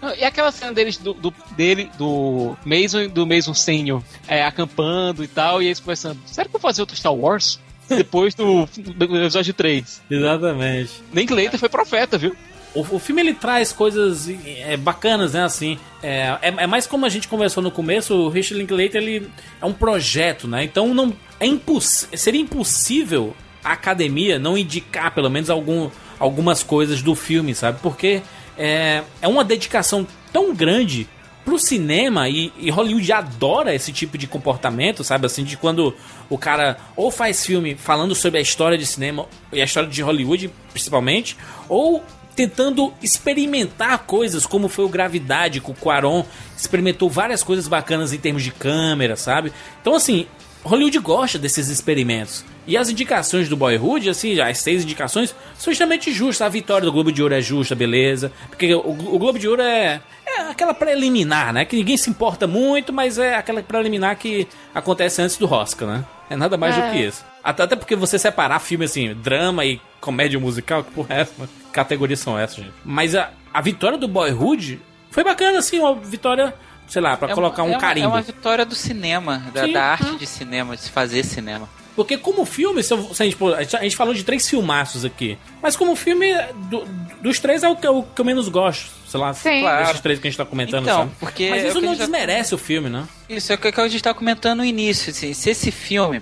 [0.00, 5.24] Não, E aquela cena deles, do, do- dele, do Mason do Mason Senior, é, acampando
[5.24, 6.20] e tal, e eles conversando.
[6.26, 7.58] Será que eu vou fazer outro Star Wars?
[7.88, 10.02] Depois do, do episódio 3.
[10.10, 11.02] Exatamente.
[11.12, 12.34] Nem que Leita foi profeta, viu?
[12.74, 15.44] O, o filme ele traz coisas é, bacanas, né?
[15.44, 18.14] Assim, é, é, é mais como a gente conversou no começo.
[18.14, 20.64] O Richard Linklater ele é um projeto, né?
[20.64, 27.00] Então não é imposs seria impossível a academia não indicar pelo menos algum, algumas coisas
[27.00, 27.78] do filme, sabe?
[27.80, 28.22] Porque
[28.58, 31.08] é, é uma dedicação tão grande
[31.44, 35.26] pro cinema e, e Hollywood adora esse tipo de comportamento, sabe?
[35.26, 35.94] Assim, de quando
[36.28, 40.02] o cara ou faz filme falando sobre a história de cinema e a história de
[40.02, 41.36] Hollywood, principalmente,
[41.68, 42.02] ou
[42.34, 46.24] tentando experimentar coisas, como foi o Gravidade com o Quaron,
[46.56, 49.52] experimentou várias coisas bacanas em termos de câmera, sabe?
[49.80, 50.26] Então, assim,
[50.62, 52.44] Hollywood gosta desses experimentos.
[52.66, 56.46] E as indicações do Boyhood, assim, as seis indicações, são extremamente justas.
[56.46, 58.32] A vitória do Globo de Ouro é justa, beleza.
[58.48, 61.66] Porque o, o Globo de Ouro é, é aquela preliminar, né?
[61.66, 66.04] Que ninguém se importa muito, mas é aquela preliminar que acontece antes do Oscar, né?
[66.30, 66.80] É nada mais É.
[66.86, 67.22] do que isso.
[67.44, 71.32] Até, até porque você separar filme assim, drama e comédia musical, que porra é essa?
[71.36, 71.50] Mano?
[71.72, 72.72] Categorias são essas, gente?
[72.84, 74.80] Mas a, a vitória do Boyhood
[75.10, 76.54] foi bacana, assim, uma vitória,
[76.88, 78.06] sei lá, pra É colocar um é uma- carimbo.
[78.06, 80.16] É uma vitória do cinema, da, Sim, da arte hum.
[80.16, 81.68] de cinema, de se fazer cinema.
[81.94, 84.24] Porque como filme, se, eu- se a, gente, pô, a gente- a gente falou de
[84.24, 85.38] três filmaços aqui.
[85.62, 86.26] Mas como filme,
[86.68, 86.84] do-
[87.20, 88.90] dos três é o que, eu, que eu menos gosto.
[89.06, 89.60] Sei lá, Sim.
[89.60, 89.84] Claro.
[89.86, 91.12] desses três que a gente tá comentando, Então, sabe?
[91.20, 93.04] porque Mas é o isso não já- desmerece o filme, né?
[93.28, 95.10] Isso é o que a gente estava comentando no início.
[95.10, 96.20] Assim, se esse filme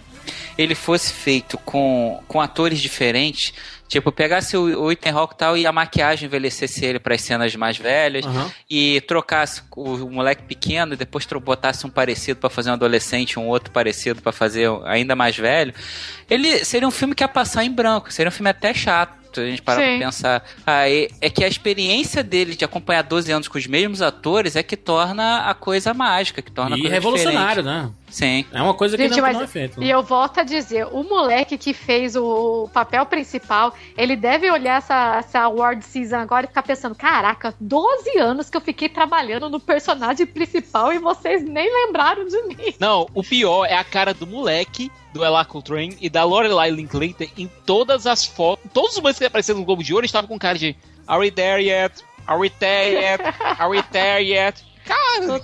[0.57, 3.53] ele fosse feito com, com atores diferentes,
[3.89, 7.21] tipo, pegasse o, o Ethan Hawke e tal e a maquiagem envelhecesse ele para as
[7.21, 8.51] cenas mais velhas Aham.
[8.69, 13.39] e trocasse o, o moleque pequeno e depois botasse um parecido para fazer um adolescente,
[13.39, 15.75] um outro parecido para fazer ainda mais velho,
[16.29, 19.22] ele seria um filme que ia passar em branco, seria um filme até chato.
[19.41, 19.99] A gente parar Sim.
[19.99, 20.45] pra pensar.
[20.67, 24.57] Ah, é, é que a experiência dele de acompanhar 12 anos com os mesmos atores
[24.57, 27.85] é que torna a coisa mágica, que torna a E coisa revolucionário, diferente.
[27.87, 27.91] né?
[28.11, 28.45] Sim.
[28.53, 29.81] É uma coisa que Gente, não, não é feito.
[29.81, 29.87] né?
[29.87, 34.77] e eu volto a dizer, o moleque que fez o papel principal, ele deve olhar
[34.79, 39.49] essa, essa award season agora e ficar pensando, caraca, 12 anos que eu fiquei trabalhando
[39.49, 42.75] no personagem principal e vocês nem lembraram de mim.
[42.79, 47.31] Não, o pior é a cara do moleque, do Ella Coltrane e da Lorelai Linklater
[47.37, 48.71] em todas as fotos.
[48.73, 51.31] Todos os momentos que apareceram no Globo de Ouro estavam com cara de Are we
[51.31, 52.03] there yet?
[52.27, 53.23] Are we there yet?
[53.59, 54.65] Are we there yet?
[54.85, 55.41] Cara,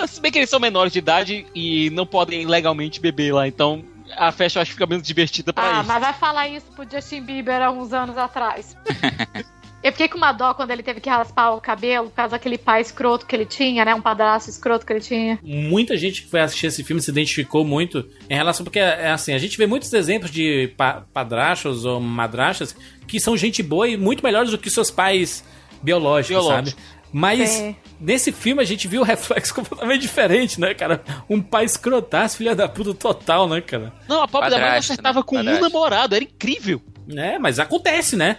[0.00, 3.46] ah, se bem que eles são menores de idade e não podem legalmente beber lá,
[3.46, 3.84] então
[4.16, 5.86] a festa eu acho que fica menos divertida pra Ah, eles.
[5.86, 8.74] mas vai falar isso pro Justin Bieber há uns anos atrás.
[9.82, 12.58] Eu fiquei com uma dó quando ele teve que raspar o cabelo por causa daquele
[12.58, 13.94] pai escroto que ele tinha, né?
[13.94, 15.38] Um padrasto escroto que ele tinha.
[15.42, 18.64] Muita gente que foi assistir esse filme se identificou muito em relação.
[18.64, 22.74] Porque é assim, a gente vê muitos exemplos de pa padrastos ou madrastas
[23.06, 25.44] que são gente boa e muito melhores do que seus pais
[25.80, 26.72] biológicos, Biológicos.
[26.72, 26.98] sabe?
[27.12, 27.76] Mas Sim.
[27.98, 31.02] nesse filme a gente viu o reflexo completamente diferente, né, cara?
[31.28, 33.92] Um pai escrotaço, filha da puta total, né, cara?
[34.08, 35.24] Não, a pobre da mãe não acertava né?
[35.24, 35.62] com um Padrasto.
[35.62, 36.82] namorado, era incrível.
[37.16, 38.36] É, mas acontece, né?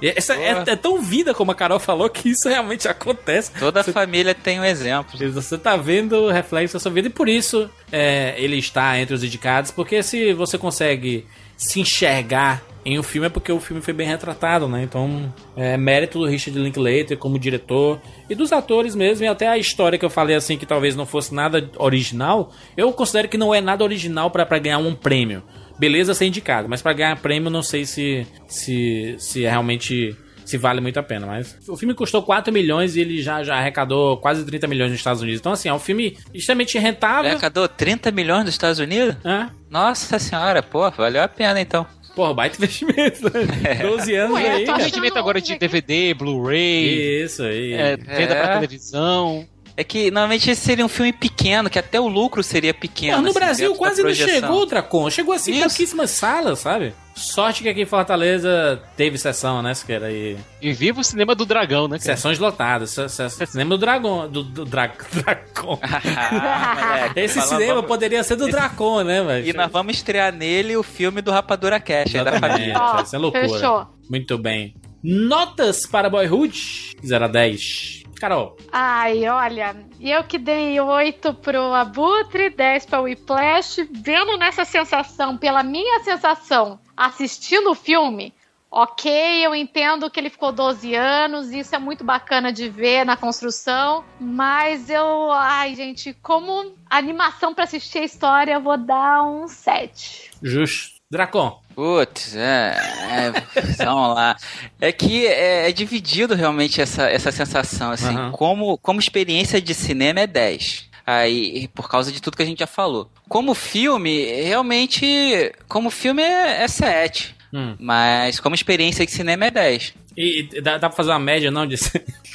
[0.00, 3.52] E Essa é, ô, é tão vida, como a Carol falou, que isso realmente acontece.
[3.58, 5.18] toda família tem um exemplo.
[5.30, 9.14] Você tá vendo o reflexo da sua vida e por isso é, ele está entre
[9.14, 11.26] os indicados, porque se você consegue
[11.56, 14.82] se enxergar em um filme é porque o filme foi bem retratado, né?
[14.82, 19.56] Então é mérito do Richard Linklater como diretor e dos atores mesmo, e até a
[19.56, 23.54] história que eu falei assim que talvez não fosse nada original, eu considero que não
[23.54, 25.42] é nada original pra ganhar um prêmio.
[25.82, 30.56] Beleza ser indicado, mas pra ganhar prêmio não sei se se se é realmente se
[30.56, 34.16] vale muito a pena, mas o filme custou 4 milhões e ele já, já arrecadou
[34.18, 35.40] quase 30 milhões nos Estados Unidos.
[35.40, 37.30] Então, assim, é um filme extremamente rentável.
[37.30, 39.16] Arrecadou 30 milhões dos Estados Unidos?
[39.24, 39.46] É.
[39.70, 41.86] Nossa senhora, pô, valeu a pena então.
[42.14, 43.74] Porra, baita investimento, né?
[43.82, 44.78] 12 anos Ué, aí, cara.
[44.80, 47.72] investimento agora de DVD, Blu-ray, Isso aí.
[47.72, 48.40] é, venda É.
[48.42, 49.48] pra televisão.
[49.76, 53.14] É que normalmente esse seria um filme pequeno, que até o lucro seria pequeno.
[53.14, 55.10] Mas no assim, Brasil dentro da quase não chegou o Dracon.
[55.10, 55.68] Chegou assim em Isso.
[55.68, 56.92] pouquíssimas salas, sabe?
[57.14, 60.10] Sorte que aqui em Fortaleza teve sessão, né, Siqueira?
[60.10, 60.36] E...
[60.60, 62.16] E viva o cinema do dragão, né, cara?
[62.16, 62.90] Sessões lotadas.
[62.90, 64.28] se- se- Cinema do Dragão.
[64.30, 65.78] Do, do dra, Dracon.
[65.78, 69.48] moleque, Esse cinema vamos- poderia ser do Dracon, né, velho?
[69.48, 72.74] E nós vamos estrear nele o filme do Rapadura Cash, é da família.
[73.04, 73.48] Isso é loucura.
[73.48, 73.86] fechou.
[74.10, 74.74] Muito bem.
[75.02, 76.92] Notas para Boyhood?
[77.04, 78.01] 0 a 10.
[78.22, 78.56] Carol.
[78.70, 85.64] Ai, olha, eu que dei 8 pro Abutre, 10 pra Whiplash, vendo nessa sensação, pela
[85.64, 88.32] minha sensação, assistindo o filme,
[88.70, 89.10] ok,
[89.44, 94.04] eu entendo que ele ficou 12 anos, isso é muito bacana de ver na construção,
[94.20, 100.30] mas eu, ai, gente, como animação pra assistir a história, eu vou dar um 7.
[100.40, 101.02] Justo.
[101.12, 101.60] Dracon.
[101.74, 102.76] Putz, é,
[103.10, 104.36] é, Vamos lá.
[104.80, 108.14] É que é, é dividido realmente essa, essa sensação, assim.
[108.14, 108.32] Aham.
[108.32, 110.90] Como, como experiência de cinema é 10.
[111.06, 113.10] Aí, por causa de tudo que a gente já falou.
[113.28, 115.52] Como filme, realmente.
[115.68, 117.34] Como filme é, é 7.
[117.52, 117.76] Hum.
[117.78, 119.94] Mas como experiência de cinema é 10.
[120.16, 121.66] E, e dá, dá pra fazer uma média, não?
[121.66, 121.76] De...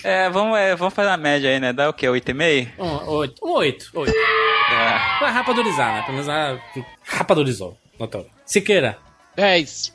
[0.03, 1.73] É, vamos, é, vamos fazer uma média aí, né?
[1.73, 2.05] Dá o quê?
[2.05, 2.69] 8,5?
[2.77, 3.45] um 8.
[3.45, 3.89] Um 8.
[3.95, 4.13] oito.
[4.15, 5.17] É.
[5.17, 6.01] Pra rapadurizar, né?
[6.01, 6.59] Pelo menos ah,
[7.03, 7.75] rapadurizou.
[7.99, 8.27] Notou.
[8.45, 8.97] Siqueira.
[9.38, 9.93] 10.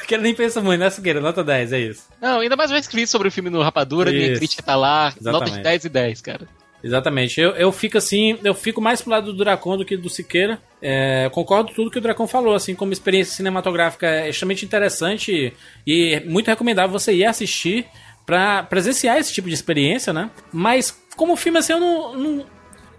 [0.00, 1.20] Siqueira nem pensa muito, né, Siqueira?
[1.20, 2.04] Nota 10, é isso.
[2.20, 4.38] Não, ainda mais eu escrevi sobre o filme no Rapadura, minha Isso.
[4.38, 5.56] crítica tá lá, nota Exatamente.
[5.56, 6.48] de 10 e 10, cara.
[6.84, 7.40] Exatamente.
[7.40, 10.60] Eu, eu fico assim, eu fico mais pro lado do Dracon do que do Siqueira.
[10.80, 15.52] É, concordo com tudo que o Dracon falou, assim, como experiência cinematográfica é extremamente interessante
[15.86, 17.84] e é muito recomendável você ir assistir
[18.24, 20.30] pra presenciar esse tipo de experiência, né?
[20.52, 22.14] Mas como filme, assim, eu não.
[22.16, 22.46] não-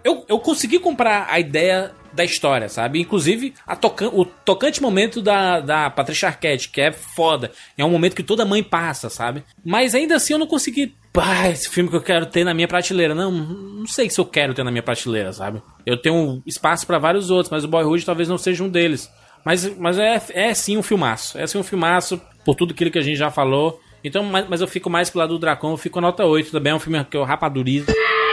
[0.02, 3.00] eu, eu consegui comprar a ideia da história, sabe?
[3.00, 7.50] Inclusive, a tocan o tocante momento da, da Patricia Arquette, que é foda.
[7.76, 9.44] É um momento que toda mãe passa, sabe?
[9.64, 10.94] Mas ainda assim eu não consegui.
[11.12, 13.14] Pá, esse filme que eu quero ter na minha prateleira.
[13.14, 15.62] Não, não sei se eu quero ter na minha prateleira, sabe?
[15.84, 19.10] Eu tenho espaço pra vários outros, mas o Boyhood talvez não seja um deles.
[19.44, 21.38] Mas, mas é, é sim um filmaço.
[21.38, 23.80] É sim um filmaço, por tudo aquilo que a gente já falou.
[24.02, 26.72] Então, mas, mas eu fico mais pro lado do Dracon, eu fico nota 8 também.
[26.72, 28.29] É um filme que eu rapadurizo para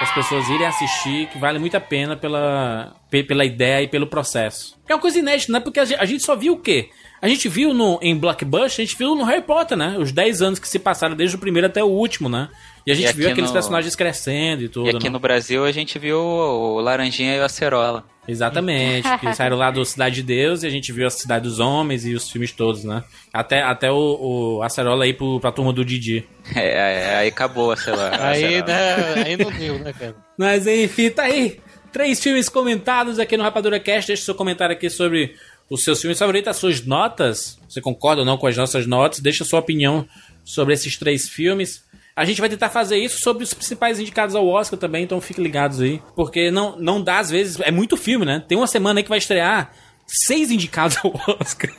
[0.00, 4.06] as pessoas irem assistir, que vale muito a pena pela, pe- pela ideia e pelo
[4.06, 4.76] processo.
[4.88, 5.60] É uma coisa inédita, né?
[5.60, 6.88] Porque a gente, a gente só viu o quê?
[7.20, 9.96] A gente viu no, em Blockbuster, a gente viu no Harry Potter, né?
[9.98, 12.48] Os 10 anos que se passaram desde o primeiro até o último, né?
[12.86, 15.10] E a gente E viu aqueles no- personagens crescendo e tudo, E aqui né?
[15.10, 18.04] no Brasil a gente viu o Laranjinha e o Acerola.
[18.26, 21.60] Exatamente, que saíram lá do Cidade de Deus e a gente viu a Cidade dos
[21.60, 23.02] Homens e os filmes todos, né?
[23.32, 26.26] Até, até o, o Acerola aí pro, pra turma do Didi.
[26.54, 26.68] É,
[27.12, 28.10] é, aí acabou, sei lá.
[28.28, 30.14] Aí, né, aí não deu, né, cara?
[30.38, 31.58] Mas enfim, tá aí.
[31.92, 34.08] Três filmes comentados aqui no Rapadura Cast.
[34.08, 35.34] Deixe seu comentário aqui sobre
[35.70, 37.58] os seus filmes favoritos, as suas notas.
[37.66, 39.20] Você concorda ou não com as nossas notas?
[39.20, 40.06] Deixa sua opinião
[40.44, 41.82] sobre esses três filmes.
[42.18, 45.42] A gente vai tentar fazer isso sobre os principais indicados ao Oscar também, então fiquem
[45.44, 46.02] ligados aí.
[46.16, 48.42] Porque não, não dá, às vezes, é muito filme, né?
[48.48, 49.70] Tem uma semana aí que vai estrear
[50.06, 51.70] seis indicados ao Oscar.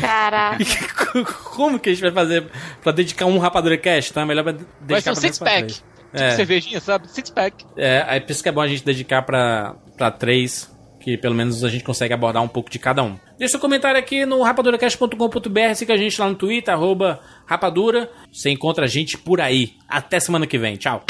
[0.00, 1.24] Caraca.
[1.54, 2.46] Como que a gente vai fazer
[2.82, 4.26] pra dedicar um Rapadura Cast, tá?
[4.26, 5.74] Melhor pra dedicar Vai ser um six-pack.
[5.74, 6.30] Tipo É.
[6.36, 7.08] cervejinha, sabe?
[7.10, 7.64] Six-pack.
[7.76, 10.70] É, é por isso que é bom a gente dedicar pra, pra três,
[11.04, 13.18] que pelo menos a gente consegue abordar um pouco de cada um.
[13.38, 18.10] Deixa seu comentário aqui no rapaduracast.com.br, siga a gente lá no Twitter, arroba rapadura.
[18.32, 19.74] Você encontra a gente por aí.
[19.86, 20.76] Até semana que vem.
[20.76, 21.04] Tchau.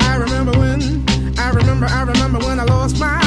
[0.00, 0.80] I remember when,
[1.38, 3.17] I remember, I remember when I lost my